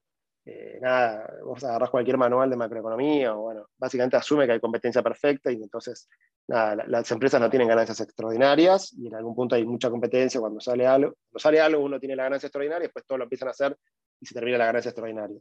eh, 0.52 0.78
nada, 0.80 1.32
vos 1.44 1.62
agarrás 1.62 1.90
cualquier 1.90 2.16
manual 2.16 2.50
de 2.50 2.56
macroeconomía, 2.56 3.36
o 3.36 3.42
bueno, 3.42 3.68
básicamente 3.78 4.16
asume 4.16 4.46
que 4.46 4.52
hay 4.52 4.60
competencia 4.60 5.00
perfecta 5.00 5.52
y 5.52 5.62
entonces 5.62 6.08
nada, 6.48 6.84
las 6.88 7.08
empresas 7.12 7.40
no 7.40 7.48
tienen 7.48 7.68
ganancias 7.68 8.00
extraordinarias 8.00 8.92
y 8.94 9.06
en 9.06 9.14
algún 9.14 9.36
punto 9.36 9.54
hay 9.54 9.64
mucha 9.64 9.88
competencia, 9.90 10.40
cuando 10.40 10.58
sale 10.58 10.88
algo, 10.88 11.14
cuando 11.30 11.38
sale 11.38 11.60
algo 11.60 11.84
uno 11.84 12.00
tiene 12.00 12.16
la 12.16 12.24
ganancia 12.24 12.48
extraordinaria, 12.48 12.86
después 12.86 13.06
todo 13.06 13.18
lo 13.18 13.24
empiezan 13.24 13.46
a 13.46 13.52
hacer 13.52 13.78
y 14.20 14.26
se 14.26 14.34
termina 14.34 14.58
la 14.58 14.66
ganancia 14.66 14.88
extraordinaria. 14.88 15.38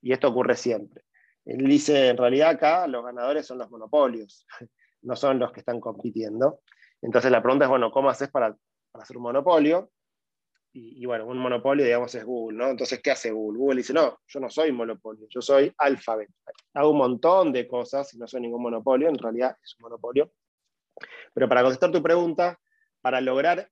Y 0.00 0.12
esto 0.12 0.28
ocurre 0.28 0.54
siempre. 0.54 1.02
Él 1.44 1.66
dice, 1.66 2.10
en 2.10 2.16
realidad 2.16 2.50
acá 2.50 2.86
los 2.86 3.04
ganadores 3.04 3.46
son 3.46 3.58
los 3.58 3.68
monopolios, 3.68 4.46
no 5.02 5.16
son 5.16 5.40
los 5.40 5.50
que 5.50 5.58
están 5.58 5.80
compitiendo. 5.80 6.60
Entonces 7.00 7.32
la 7.32 7.42
pregunta 7.42 7.64
es, 7.64 7.68
bueno, 7.68 7.90
¿cómo 7.90 8.10
haces 8.10 8.30
para, 8.30 8.56
para 8.92 9.02
hacer 9.02 9.16
un 9.16 9.24
monopolio? 9.24 9.90
Y, 10.74 11.04
bueno, 11.04 11.26
un 11.26 11.36
monopolio, 11.36 11.84
digamos, 11.84 12.14
es 12.14 12.24
Google, 12.24 12.56
¿no? 12.56 12.68
Entonces, 12.70 13.00
¿qué 13.02 13.10
hace 13.10 13.30
Google? 13.30 13.58
Google 13.58 13.76
dice, 13.78 13.92
no, 13.92 14.20
yo 14.26 14.40
no 14.40 14.48
soy 14.48 14.72
monopolio, 14.72 15.26
yo 15.28 15.42
soy 15.42 15.70
Alphabet. 15.76 16.30
Hago 16.72 16.90
un 16.90 16.98
montón 16.98 17.52
de 17.52 17.68
cosas 17.68 18.14
y 18.14 18.18
no 18.18 18.26
soy 18.26 18.40
ningún 18.40 18.62
monopolio, 18.62 19.08
en 19.08 19.18
realidad 19.18 19.54
es 19.62 19.76
un 19.78 19.82
monopolio. 19.82 20.32
Pero 21.34 21.46
para 21.46 21.62
contestar 21.62 21.90
tu 21.92 22.02
pregunta, 22.02 22.58
para 23.02 23.20
lograr 23.20 23.68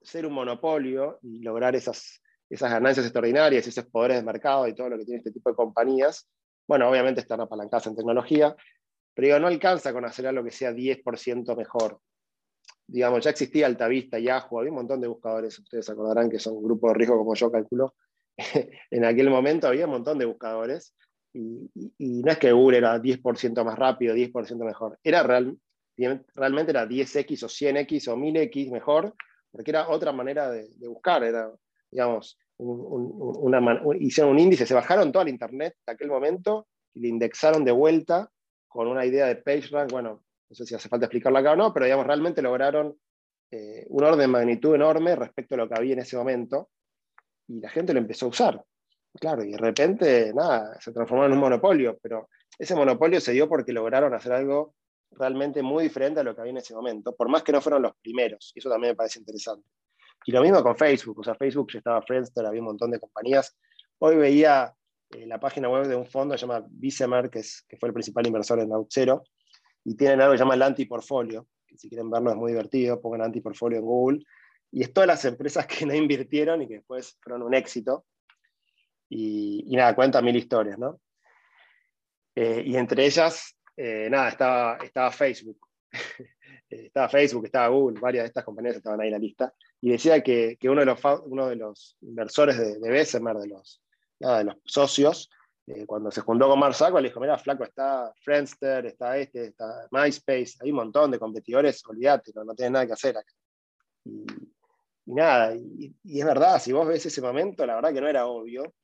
ser 0.00 0.24
un 0.24 0.32
monopolio 0.32 1.18
y 1.22 1.40
lograr 1.40 1.76
esas, 1.76 2.22
esas 2.48 2.70
ganancias 2.70 3.04
extraordinarias, 3.04 3.66
esos 3.66 3.84
poderes 3.84 4.16
de 4.16 4.22
mercado 4.22 4.66
y 4.66 4.74
todo 4.74 4.88
lo 4.88 4.96
que 4.96 5.04
tiene 5.04 5.18
este 5.18 5.32
tipo 5.32 5.50
de 5.50 5.56
compañías, 5.56 6.30
bueno, 6.66 6.88
obviamente 6.88 7.20
están 7.20 7.42
apalancadas 7.42 7.88
en 7.88 7.96
tecnología, 7.96 8.56
pero 9.12 9.26
digo, 9.26 9.38
no 9.38 9.48
alcanza 9.48 9.92
con 9.92 10.06
hacer 10.06 10.26
algo 10.26 10.44
que 10.44 10.50
sea 10.50 10.72
10% 10.72 11.56
mejor 11.56 12.00
digamos, 12.88 13.22
ya 13.22 13.30
existía 13.30 13.66
Altavista, 13.66 14.18
Yahoo, 14.18 14.58
había 14.58 14.70
un 14.70 14.78
montón 14.78 15.00
de 15.00 15.08
buscadores, 15.08 15.58
ustedes 15.58 15.88
acordarán 15.90 16.30
que 16.30 16.38
son 16.38 16.60
grupos 16.62 16.90
de 16.90 16.98
riesgo 16.98 17.18
como 17.18 17.34
yo 17.34 17.52
calculo, 17.52 17.94
en 18.90 19.04
aquel 19.04 19.28
momento 19.28 19.68
había 19.68 19.84
un 19.84 19.92
montón 19.92 20.18
de 20.18 20.24
buscadores, 20.24 20.94
Y, 21.34 21.70
no 21.98 22.32
es 22.32 22.38
que 22.38 22.50
Google 22.50 22.78
era 22.78 22.98
10% 22.98 23.64
más 23.64 23.78
rápido, 23.78 24.14
10% 24.14 24.64
mejor, 24.64 24.98
era 25.04 25.22
real, 25.22 25.56
realmente 26.34 26.70
era 26.70 26.86
10x 26.86 27.42
o 27.42 27.48
100x 27.48 28.08
o 28.08 28.16
1000x 28.16 28.72
mejor, 28.72 29.14
porque 29.50 29.70
era 29.70 29.88
otra 29.88 30.12
manera 30.12 30.50
de, 30.50 30.70
buscar, 30.88 31.22
era, 31.22 31.52
digamos, 31.90 32.38
hicieron 34.00 34.32
un 34.32 34.38
índice, 34.38 34.66
se 34.66 34.74
bajaron 34.74 35.12
todo 35.12 35.22
el 35.22 35.28
Internet 35.28 35.74
en 35.86 35.94
aquel 35.94 36.08
momento 36.08 36.66
y 36.94 37.00
le 37.00 37.08
indexaron 37.08 37.64
de 37.64 37.72
vuelta 37.72 38.30
con 38.66 38.88
una 38.88 39.04
idea 39.04 39.26
de 39.26 39.36
PageRank, 39.36 39.92
bueno, 39.92 40.24
no 40.48 40.54
sé 40.54 40.66
si 40.66 40.74
hace 40.74 40.88
falta 40.88 41.06
explicarlo 41.06 41.38
acá 41.38 41.52
o 41.52 41.56
no, 41.56 41.72
pero 41.72 41.86
digamos, 41.86 42.06
realmente 42.06 42.42
lograron 42.42 42.96
eh, 43.50 43.86
un 43.88 44.04
orden 44.04 44.20
de 44.20 44.28
magnitud 44.28 44.74
enorme 44.74 45.16
respecto 45.16 45.54
a 45.54 45.58
lo 45.58 45.68
que 45.68 45.74
había 45.74 45.94
en 45.94 46.00
ese 46.00 46.16
momento, 46.16 46.70
y 47.46 47.60
la 47.60 47.70
gente 47.70 47.92
lo 47.92 47.98
empezó 47.98 48.26
a 48.26 48.28
usar. 48.30 48.64
Claro, 49.14 49.42
y 49.42 49.52
de 49.52 49.58
repente, 49.58 50.32
nada, 50.34 50.78
se 50.80 50.92
transformó 50.92 51.24
en 51.24 51.32
un 51.32 51.38
monopolio, 51.38 51.98
pero 52.02 52.28
ese 52.58 52.74
monopolio 52.74 53.20
se 53.20 53.32
dio 53.32 53.48
porque 53.48 53.72
lograron 53.72 54.14
hacer 54.14 54.32
algo 54.32 54.74
realmente 55.10 55.62
muy 55.62 55.84
diferente 55.84 56.20
a 56.20 56.22
lo 56.22 56.34
que 56.34 56.42
había 56.42 56.50
en 56.50 56.58
ese 56.58 56.74
momento, 56.74 57.14
por 57.14 57.28
más 57.28 57.42
que 57.42 57.52
no 57.52 57.60
fueron 57.60 57.82
los 57.82 57.92
primeros, 58.02 58.52
y 58.54 58.58
eso 58.58 58.68
también 58.68 58.92
me 58.92 58.96
parece 58.96 59.18
interesante. 59.18 59.68
Y 60.26 60.32
lo 60.32 60.42
mismo 60.42 60.62
con 60.62 60.76
Facebook, 60.76 61.20
o 61.20 61.24
sea, 61.24 61.34
Facebook 61.34 61.68
ya 61.72 61.78
estaba 61.78 62.02
Friendster, 62.02 62.44
había 62.44 62.60
un 62.60 62.66
montón 62.66 62.90
de 62.90 63.00
compañías. 63.00 63.56
Hoy 63.98 64.16
veía 64.16 64.74
eh, 65.10 65.26
la 65.26 65.40
página 65.40 65.68
web 65.70 65.86
de 65.86 65.96
un 65.96 66.06
fondo 66.06 66.34
que 66.34 66.38
se 66.38 66.46
llama 66.46 67.30
que, 67.30 67.42
fue 67.78 67.88
el 67.88 67.92
principal 67.94 68.26
inversor 68.26 68.60
en 68.60 68.72
Outzero, 68.72 69.22
y 69.88 69.94
tienen 69.94 70.20
algo 70.20 70.32
que 70.32 70.38
se 70.38 70.44
llama 70.44 70.54
el 70.54 70.62
antiportfolio, 70.62 71.46
que 71.66 71.78
si 71.78 71.88
quieren 71.88 72.10
verlo 72.10 72.30
es 72.30 72.36
muy 72.36 72.52
divertido, 72.52 73.00
pongan 73.00 73.22
antiportfolio 73.22 73.78
en 73.78 73.84
Google, 73.86 74.22
y 74.70 74.82
es 74.82 74.92
todas 74.92 75.06
las 75.06 75.24
empresas 75.24 75.66
que 75.66 75.86
no 75.86 75.94
invirtieron 75.94 76.60
y 76.60 76.68
que 76.68 76.74
después 76.74 77.16
fueron 77.22 77.42
un 77.42 77.54
éxito. 77.54 78.04
Y, 79.08 79.74
nada, 79.74 79.94
cuenta 79.94 80.20
mil 80.20 80.36
historias, 80.36 80.78
¿no? 80.78 81.00
Eh, 82.34 82.62
y 82.66 82.76
entre 82.76 83.06
ellas, 83.06 83.56
eh, 83.78 84.08
nada, 84.10 84.28
estaba, 84.28 84.76
estaba 84.84 85.10
Facebook. 85.10 85.58
estaba 86.68 87.08
Facebook, 87.08 87.46
estaba 87.46 87.68
Google, 87.68 87.98
varias 87.98 88.24
de 88.24 88.28
estas 88.28 88.44
compañías 88.44 88.76
estaban 88.76 89.00
ahí 89.00 89.08
en 89.08 89.14
la 89.14 89.18
lista. 89.18 89.54
Y 89.80 89.88
decía 89.88 90.22
que, 90.22 90.58
que 90.60 90.68
uno, 90.68 90.80
de 90.80 90.86
los, 90.86 91.00
uno 91.24 91.48
de 91.48 91.56
los 91.56 91.96
inversores 92.02 92.58
de, 92.58 92.78
de 92.78 92.90
Bessemer, 92.90 93.36
los, 93.36 93.82
de 94.18 94.44
los 94.44 94.56
socios, 94.66 95.30
eh, 95.68 95.84
cuando 95.86 96.10
se 96.10 96.22
juntó 96.22 96.48
con 96.48 96.58
Mark 96.58 96.74
Zuckerberg, 96.74 97.02
le 97.02 97.08
dijo, 97.08 97.20
mira, 97.20 97.36
flaco, 97.36 97.64
está 97.64 98.12
Friendster, 98.22 98.86
está 98.86 99.18
este, 99.18 99.46
está 99.46 99.86
MySpace, 99.90 100.54
hay 100.60 100.70
un 100.70 100.76
montón 100.76 101.10
de 101.10 101.18
competidores, 101.18 101.84
olvídate, 101.86 102.32
no, 102.34 102.44
no 102.44 102.54
tienes 102.54 102.72
nada 102.72 102.86
que 102.86 102.92
hacer 102.94 103.18
acá. 103.18 103.32
Y, 104.04 104.24
nada, 105.06 105.54
y, 105.54 105.94
es 106.04 106.24
verdad, 106.24 106.58
si 106.58 106.72
vos 106.72 106.86
ves 106.86 107.04
ese 107.04 107.20
momento, 107.20 107.66
la 107.66 107.74
verdad 107.74 107.92
que 107.92 108.00
no 108.00 108.08
era 108.08 108.26
obvio. 108.26 108.74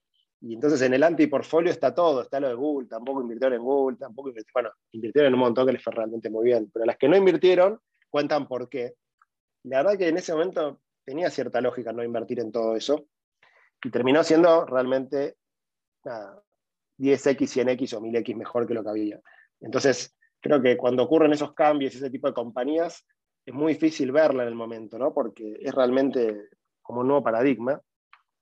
Y 0.40 0.54
entonces 0.54 0.82
en 0.82 0.92
el 0.92 1.02
antiportfolio 1.02 1.72
está 1.72 1.94
todo, 1.94 2.20
está 2.20 2.38
lo 2.38 2.48
de 2.48 2.54
Google, 2.54 2.86
tampoco 2.86 3.22
invirtieron 3.22 3.54
en 3.54 3.64
Google, 3.64 3.96
tampoco 3.96 4.28
invirtieron, 4.28 4.52
bueno, 4.52 4.70
invirtieron 4.92 5.28
en 5.28 5.34
un 5.34 5.40
montón 5.40 5.66
que 5.66 5.72
les 5.72 5.82
fue 5.82 5.94
realmente 5.94 6.28
muy 6.28 6.44
bien, 6.44 6.70
pero 6.70 6.84
las 6.84 6.98
que 6.98 7.08
no 7.08 7.16
invirtieron 7.16 7.80
cuentan 8.10 8.46
por 8.46 8.68
qué. 8.68 8.94
La 9.62 9.78
verdad 9.78 9.98
que 9.98 10.08
en 10.08 10.18
ese 10.18 10.32
momento 10.32 10.82
tenía 11.02 11.30
cierta 11.30 11.62
lógica 11.62 11.92
no 11.94 12.04
invertir 12.04 12.40
en 12.40 12.52
todo 12.52 12.76
eso, 12.76 13.06
y 13.82 13.90
terminó 13.90 14.22
siendo 14.22 14.66
realmente 14.66 15.36
nada, 16.04 16.42
10x, 16.98 17.64
100x 17.64 17.94
o 17.94 18.00
1000x 18.00 18.37
mejor 18.37 18.66
que 18.66 18.74
lo 18.74 18.83
que 18.83 18.90
había. 18.90 19.20
Entonces, 19.61 20.16
creo 20.40 20.61
que 20.61 20.76
cuando 20.76 21.04
ocurren 21.04 21.33
esos 21.33 21.54
cambios, 21.54 21.94
ese 21.94 22.11
tipo 22.11 22.26
de 22.28 22.35
compañías, 22.35 23.04
es 23.46 23.54
muy 23.54 23.74
difícil 23.74 24.12
verla 24.12 24.42
en 24.42 24.48
el 24.48 24.54
momento, 24.54 24.98
¿no? 24.98 25.12
Porque 25.12 25.57
es 25.61 25.74
realmente 25.74 26.48
como 26.83 27.00
un 27.00 27.09
nuevo 27.09 27.22
paradigma 27.22 27.80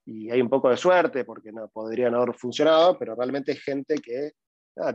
y 0.05 0.29
hay 0.29 0.41
un 0.41 0.49
poco 0.49 0.69
de 0.69 0.77
suerte 0.77 1.23
porque 1.23 1.51
no 1.51 1.69
podría 1.69 2.09
no 2.09 2.21
haber 2.21 2.35
funcionado, 2.35 2.97
pero 2.97 3.15
realmente 3.15 3.53
es 3.53 3.63
gente 3.63 3.95
que 3.95 4.31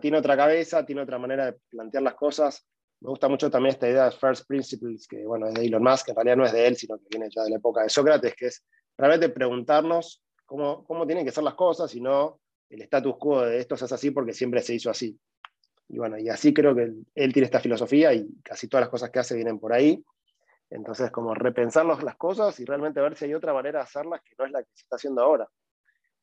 tiene 0.00 0.18
otra 0.18 0.36
cabeza, 0.36 0.84
tiene 0.84 1.02
otra 1.02 1.18
manera 1.18 1.46
de 1.46 1.58
plantear 1.70 2.02
las 2.02 2.14
cosas. 2.14 2.66
Me 3.00 3.10
gusta 3.10 3.28
mucho 3.28 3.50
también 3.50 3.74
esta 3.74 3.88
idea 3.88 4.06
de 4.06 4.10
first 4.10 4.46
principles, 4.46 5.06
que 5.06 5.24
bueno, 5.24 5.46
es 5.46 5.54
de 5.54 5.64
Elon 5.66 5.82
Musk, 5.82 6.06
que 6.06 6.10
en 6.10 6.16
realidad 6.16 6.36
no 6.36 6.44
es 6.44 6.52
de 6.52 6.66
él, 6.66 6.76
sino 6.76 6.98
que 6.98 7.04
viene 7.10 7.28
ya 7.30 7.44
de 7.44 7.50
la 7.50 7.56
época 7.56 7.82
de 7.82 7.88
Sócrates, 7.88 8.34
que 8.34 8.46
es 8.46 8.64
realmente 8.96 9.28
preguntarnos 9.28 10.22
cómo, 10.44 10.84
cómo 10.84 11.06
tienen 11.06 11.24
que 11.24 11.30
ser 11.30 11.44
las 11.44 11.54
cosas 11.54 11.94
y 11.94 12.00
no 12.00 12.40
el 12.70 12.82
status 12.82 13.16
quo 13.18 13.42
de 13.42 13.58
esto 13.58 13.74
es 13.74 13.92
así 13.92 14.10
porque 14.10 14.32
siempre 14.32 14.62
se 14.62 14.74
hizo 14.74 14.90
así. 14.90 15.18
Y 15.88 15.98
bueno, 15.98 16.18
y 16.18 16.28
así 16.28 16.52
creo 16.52 16.74
que 16.74 16.92
él, 17.14 17.32
tiene 17.32 17.46
esta 17.46 17.60
filosofía 17.60 18.12
y 18.12 18.28
casi 18.42 18.68
todas 18.68 18.82
las 18.82 18.90
cosas 18.90 19.10
que 19.10 19.18
hace 19.18 19.34
vienen 19.34 19.58
por 19.58 19.72
ahí. 19.72 20.04
Entonces, 20.70 21.10
como 21.10 21.34
repensar 21.34 21.86
las 21.86 22.16
cosas 22.16 22.60
y 22.60 22.64
realmente 22.66 23.00
ver 23.00 23.16
si 23.16 23.24
hay 23.24 23.34
otra 23.34 23.54
manera 23.54 23.78
de 23.78 23.84
hacerlas 23.84 24.20
que 24.22 24.34
no 24.38 24.44
es 24.44 24.52
la 24.52 24.62
que 24.62 24.68
se 24.74 24.82
está 24.82 24.96
haciendo 24.96 25.22
ahora. 25.22 25.48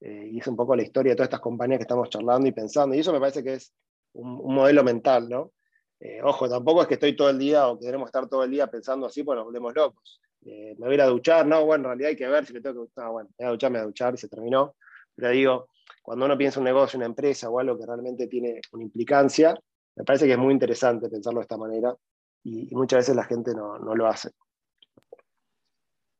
Eh, 0.01 0.29
y 0.33 0.39
es 0.39 0.47
un 0.47 0.55
poco 0.55 0.75
la 0.75 0.83
historia 0.83 1.13
de 1.13 1.15
todas 1.15 1.27
estas 1.27 1.39
compañías 1.39 1.79
que 1.79 1.83
estamos 1.83 2.09
charlando 2.09 2.47
y 2.47 2.51
pensando. 2.51 2.95
Y 2.95 2.99
eso 2.99 3.11
me 3.11 3.19
parece 3.19 3.43
que 3.43 3.55
es 3.55 3.73
un, 4.13 4.53
modelo 4.53 4.83
mental, 4.83 5.27
¿no? 5.27 5.51
Eh, 5.99 6.21
ojo, 6.21 6.47
tampoco 6.47 6.83
es 6.83 6.87
que 6.87 6.95
estoy 6.95 7.15
todo 7.15 7.29
el 7.29 7.39
día 7.39 7.67
o 7.67 7.79
queremos 7.79 8.07
estar 8.07 8.27
todo 8.27 8.43
el 8.43 8.51
día 8.51 8.67
pensando 8.67 9.07
así, 9.07 9.23
bueno, 9.23 9.45
volvemos 9.45 9.73
locos. 9.73 10.21
Eh, 10.45 10.75
me 10.77 10.87
voy 10.87 10.99
a 10.99 11.05
duchar, 11.05 11.47
no, 11.47 11.65
bueno, 11.65 11.85
en 11.85 11.89
realidad 11.89 12.09
hay 12.09 12.15
que 12.15 12.27
ver 12.27 12.45
si 12.45 12.53
me 12.53 12.61
tengo 12.61 12.85
que. 12.85 12.91
No, 12.97 13.13
bueno, 13.13 13.29
me 13.39 13.45
voy 13.45 13.47
a 13.47 13.51
duchar, 13.51 13.71
me 13.71 13.79
voy 13.79 13.83
a 13.83 13.87
duchar 13.87 14.13
y 14.13 14.17
se 14.17 14.29
terminó. 14.29 14.75
Pero 15.15 15.29
digo, 15.29 15.69
cuando 16.01 16.25
uno 16.25 16.37
piensa 16.37 16.59
un 16.59 16.65
negocio, 16.65 16.97
una 16.97 17.05
empresa 17.05 17.49
o 17.49 17.59
algo 17.59 17.77
que 17.77 17.85
realmente 17.85 18.27
tiene 18.27 18.61
una 18.71 18.83
implicancia, 18.83 19.57
me 19.95 20.03
parece 20.03 20.25
que 20.25 20.33
es 20.33 20.37
muy 20.37 20.53
interesante 20.53 21.09
pensarlo 21.09 21.39
de 21.39 21.43
esta 21.43 21.57
manera 21.57 21.95
y, 22.43 22.73
muchas 22.75 22.99
veces 22.99 23.15
la 23.15 23.23
gente 23.23 23.53
no, 23.53 23.77
lo 23.77 24.07
hace. 24.07 24.29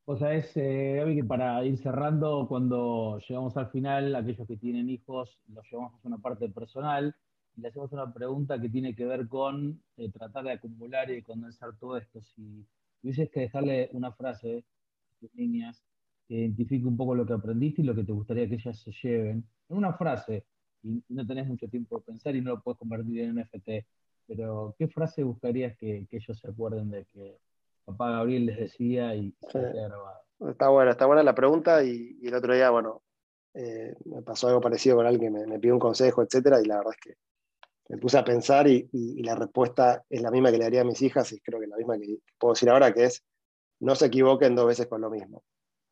O 0.05 0.15
sea, 0.17 0.33
es, 0.33 0.51
eh, 0.55 1.03
que 1.15 1.23
para 1.23 1.63
ir 1.65 1.77
cerrando, 1.77 2.47
cuando 2.47 3.19
llegamos 3.27 3.57
al 3.57 3.69
final, 3.69 4.15
aquellos 4.15 4.47
que 4.47 4.57
tienen 4.57 4.89
hijos, 4.89 5.39
los 5.47 5.65
llevamos 5.69 5.93
a 5.93 6.07
una 6.07 6.17
parte 6.19 6.47
personal 6.49 7.15
y 7.55 7.61
le 7.61 7.67
hacemos 7.69 7.91
una 7.91 8.13
pregunta 8.13 8.59
que 8.59 8.69
tiene 8.69 8.95
que 8.95 9.05
ver 9.05 9.27
con 9.27 9.81
eh, 9.97 10.11
tratar 10.11 10.45
de 10.45 10.51
acumular 10.51 11.09
y 11.09 11.23
condensar 11.23 11.75
todo 11.79 11.97
esto. 11.97 12.21
Si 12.21 12.65
tuvieses 13.01 13.29
que 13.29 13.41
dejarle 13.41 13.89
una 13.93 14.11
frase 14.11 14.63
tus 15.19 15.33
niñas 15.33 15.83
que 16.27 16.35
identifique 16.35 16.85
un 16.85 16.97
poco 16.97 17.15
lo 17.15 17.25
que 17.25 17.33
aprendiste 17.33 17.81
y 17.81 17.85
lo 17.85 17.95
que 17.95 18.03
te 18.03 18.11
gustaría 18.11 18.47
que 18.47 18.55
ellas 18.55 18.79
se 18.79 18.91
lleven, 18.91 19.43
en 19.69 19.77
una 19.77 19.93
frase, 19.93 20.45
y 20.83 21.03
no 21.09 21.25
tenés 21.25 21.47
mucho 21.47 21.67
tiempo 21.67 21.97
de 21.97 22.03
pensar 22.03 22.35
y 22.35 22.41
no 22.41 22.51
lo 22.51 22.61
puedes 22.61 22.77
convertir 22.77 23.21
en 23.21 23.35
NFT, 23.35 23.85
pero 24.27 24.75
¿qué 24.77 24.87
frase 24.87 25.23
buscarías 25.23 25.75
que, 25.77 26.07
ellos 26.09 26.39
se 26.39 26.47
acuerden 26.47 26.89
de 26.89 27.05
que 27.13 27.37
papá 27.85 28.11
Gabriel 28.11 28.45
les 28.47 28.57
decía 28.57 29.15
y 29.15 29.33
se 29.51 29.59
grabado? 29.59 30.19
Está 30.49 30.69
buena, 30.69 30.91
está 30.91 31.05
buena 31.05 31.23
la 31.23 31.35
pregunta 31.35 31.83
y, 31.83 32.19
el 32.23 32.33
otro 32.33 32.53
día, 32.53 32.69
bueno, 32.69 33.03
eh, 33.53 33.95
me 34.05 34.21
pasó 34.21 34.47
algo 34.47 34.61
parecido 34.61 34.97
con 34.97 35.05
alguien 35.05 35.33
que 35.33 35.47
me, 35.47 35.59
pidió 35.59 35.73
un 35.73 35.79
consejo, 35.79 36.21
etcétera, 36.21 36.61
y 36.61 36.65
la 36.65 36.77
verdad 36.77 36.93
es 36.93 37.01
que 37.01 37.17
me 37.87 37.97
puse 37.97 38.17
a 38.17 38.23
pensar 38.23 38.67
y, 38.67 38.89
la 39.23 39.35
respuesta 39.35 40.03
es 40.09 40.21
la 40.21 40.31
misma 40.31 40.51
que 40.51 40.57
le 40.57 40.65
daría 40.65 40.81
a 40.81 40.85
mis 40.85 41.01
hijas 41.01 41.31
y 41.31 41.39
creo 41.39 41.59
que 41.59 41.67
la 41.67 41.77
misma 41.77 41.97
que 41.97 42.17
puedo 42.37 42.53
decir 42.53 42.69
ahora, 42.69 42.93
que 42.93 43.05
es 43.05 43.23
no 43.79 43.95
se 43.95 44.07
equivoquen 44.07 44.55
dos 44.55 44.67
veces 44.67 44.87
con 44.87 45.01
lo 45.01 45.09
mismo. 45.09 45.43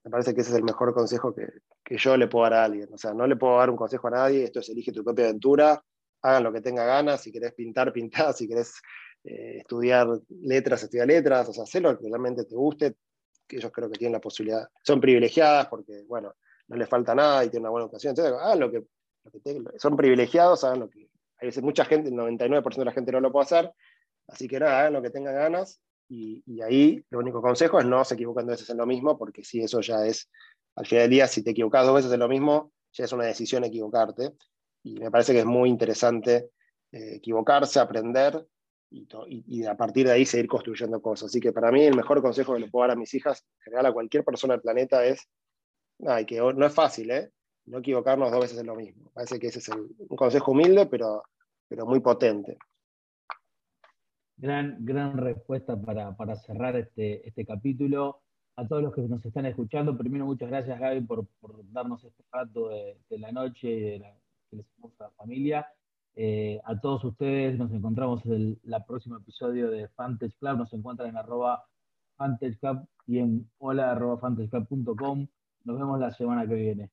Me 0.03 0.11
parece 0.11 0.33
que 0.33 0.41
ese 0.41 0.51
es 0.51 0.57
el 0.57 0.63
mejor 0.63 0.93
consejo 0.93 1.33
que, 1.33 1.47
que, 1.83 1.97
yo 1.97 2.17
le 2.17 2.27
puedo 2.27 2.43
dar 2.43 2.53
a 2.53 2.65
alguien. 2.65 2.89
O 2.93 2.97
sea, 2.97 3.13
no 3.13 3.25
le 3.25 3.37
puedo 3.37 3.57
dar 3.57 3.69
un 3.69 3.77
consejo 3.77 4.07
a 4.07 4.11
nadie, 4.11 4.43
esto 4.43 4.59
es 4.59 4.69
elige 4.69 4.91
tu 4.91 5.03
propia 5.03 5.25
aventura, 5.25 5.81
hagan 6.23 6.43
lo 6.43 6.51
que 6.51 6.61
tenga 6.61 6.85
ganas, 6.85 7.21
si 7.21 7.31
querés 7.31 7.53
pintar, 7.53 7.93
pintá, 7.93 8.33
si 8.33 8.47
querés 8.47 8.81
eh, 9.23 9.59
estudiar 9.59 10.07
letras, 10.41 10.83
estudia 10.83 11.05
letras, 11.05 11.49
o 11.49 11.53
sea, 11.53 11.63
haz 11.63 11.75
lo 11.75 11.97
que 11.97 12.07
realmente 12.07 12.45
te 12.45 12.55
guste, 12.55 12.95
que 13.47 13.57
ellos 13.57 13.71
creo 13.71 13.89
que 13.89 13.97
tienen 13.97 14.13
la 14.13 14.21
posibilidad, 14.21 14.67
son 14.83 14.99
privilegiadas 14.99 15.67
porque, 15.67 16.03
bueno, 16.07 16.33
no 16.67 16.75
les 16.75 16.89
falta 16.89 17.13
nada 17.13 17.43
y 17.43 17.49
tienen 17.49 17.63
una 17.63 17.71
buena 17.71 17.85
educación, 17.85 18.11
entonces 18.11 18.33
hagan 18.33 18.59
lo 18.59 18.71
que, 18.71 18.83
son 19.77 19.95
privilegiados, 19.95 20.63
hagan 20.63 20.81
lo 20.81 20.89
que, 20.89 21.09
hay 21.37 21.47
veces 21.47 21.63
mucha 21.63 21.85
gente, 21.85 22.09
el 22.09 22.15
99% 22.15 22.75
de 22.75 22.85
la 22.85 22.91
gente 22.91 23.11
no 23.11 23.19
lo 23.19 23.31
puede 23.31 23.45
hacer, 23.45 23.71
así 24.27 24.47
que 24.47 24.59
nada, 24.59 24.79
hagan 24.79 24.93
lo 24.93 25.01
que 25.01 25.09
tengan 25.09 25.35
ganas 25.35 25.81
y, 26.13 26.61
ahí 26.61 27.03
lo 27.09 27.19
único 27.19 27.41
consejo 27.41 27.79
es 27.79 27.85
no 27.85 28.03
se 28.05 28.13
equivoquen 28.13 28.45
dos 28.45 28.53
veces 28.55 28.69
en 28.69 28.77
lo 28.77 28.85
mismo, 28.85 29.17
porque 29.17 29.43
si 29.43 29.61
eso 29.61 29.81
ya 29.81 30.05
es, 30.05 30.29
al 30.75 30.85
final 30.85 31.03
del 31.03 31.11
día, 31.11 31.27
si 31.27 31.43
te 31.43 31.51
equivocas 31.51 31.85
dos 31.85 31.95
veces 31.95 32.11
en 32.11 32.19
lo 32.19 32.27
mismo, 32.27 32.71
ya 32.91 33.05
es 33.05 33.11
una 33.11 33.25
decisión 33.25 33.63
equivocarte. 33.63 34.33
Y 34.83 34.99
me 34.99 35.09
parece 35.09 35.33
que 35.33 35.39
es 35.39 35.45
muy 35.45 35.69
interesante 35.69 36.51
eh, 36.91 37.15
equivocarse, 37.15 37.79
aprender 37.79 38.45
y, 38.91 39.65
a 39.65 39.75
partir 39.75 40.05
de 40.05 40.11
ahí 40.11 40.25
seguir 40.25 40.47
construyendo 40.47 41.01
cosas. 41.01 41.29
Así 41.29 41.39
que 41.39 41.51
para 41.51 41.71
mí 41.71 41.83
el 41.83 41.95
mejor 41.95 42.21
consejo 42.21 42.53
que 42.53 42.59
le 42.59 42.69
puedo 42.69 42.87
dar 42.87 42.95
a 42.95 42.99
mis 42.99 43.13
hijas, 43.13 43.43
en 43.59 43.63
general 43.63 43.87
a 43.87 43.93
cualquier 43.93 44.23
persona 44.23 44.53
del 44.53 44.61
planeta, 44.61 45.03
es, 45.05 45.27
no 45.99 46.65
es 46.65 46.73
fácil, 46.73 47.09
¿eh? 47.11 47.31
no 47.65 47.79
equivocarnos 47.79 48.31
dos 48.31 48.41
veces 48.41 48.59
en 48.59 48.67
lo 48.67 48.75
mismo. 48.75 49.09
Parece 49.13 49.39
que 49.39 49.47
ese 49.47 49.59
es 49.59 49.69
un 49.69 50.15
consejo 50.15 50.51
humilde, 50.51 50.85
pero, 50.85 51.23
pero 51.67 51.85
muy 51.85 52.01
potente. 52.01 52.57
Gran, 54.43 54.75
gran 54.81 55.15
respuesta 55.17 55.79
para, 55.79 56.35
cerrar 56.35 56.75
este, 56.75 57.25
este 57.25 57.45
capítulo. 57.45 58.19
A 58.57 58.67
todos 58.67 58.83
los 58.83 58.93
que 58.93 58.99
nos 59.03 59.25
están 59.25 59.45
escuchando, 59.45 59.97
primero 59.97 60.25
muchas 60.25 60.49
gracias 60.49 60.81
Gaby 60.81 60.99
por, 60.99 61.25
darnos 61.71 62.03
este 62.03 62.25
rato 62.29 62.67
de, 62.67 62.97
la 63.19 63.31
noche 63.31 63.69
y 63.69 63.79
de 63.79 63.99
la, 63.99 64.13
que 64.51 64.57
la 64.99 65.09
familia. 65.11 65.65
Eh, 66.13 66.59
a 66.65 66.77
todos 66.77 67.05
ustedes 67.05 67.57
nos 67.57 67.71
encontramos 67.71 68.25
en 68.25 68.33
el 68.33 68.59
próximo 68.85 69.15
episodio 69.15 69.71
de 69.71 69.87
Fantage 69.87 70.35
Club. 70.37 70.57
Nos 70.57 70.73
encuentran 70.73 71.07
en 71.07 71.15
arroba 71.15 71.63
Fantage 72.17 72.57
Club 72.57 72.85
y 73.07 73.19
en 73.19 73.49
hola 73.59 73.91
arroba 73.91 74.29
Nos 74.29 75.79
vemos 75.79 75.99
la 76.01 76.11
semana 76.11 76.45
que 76.45 76.55
viene. 76.55 76.91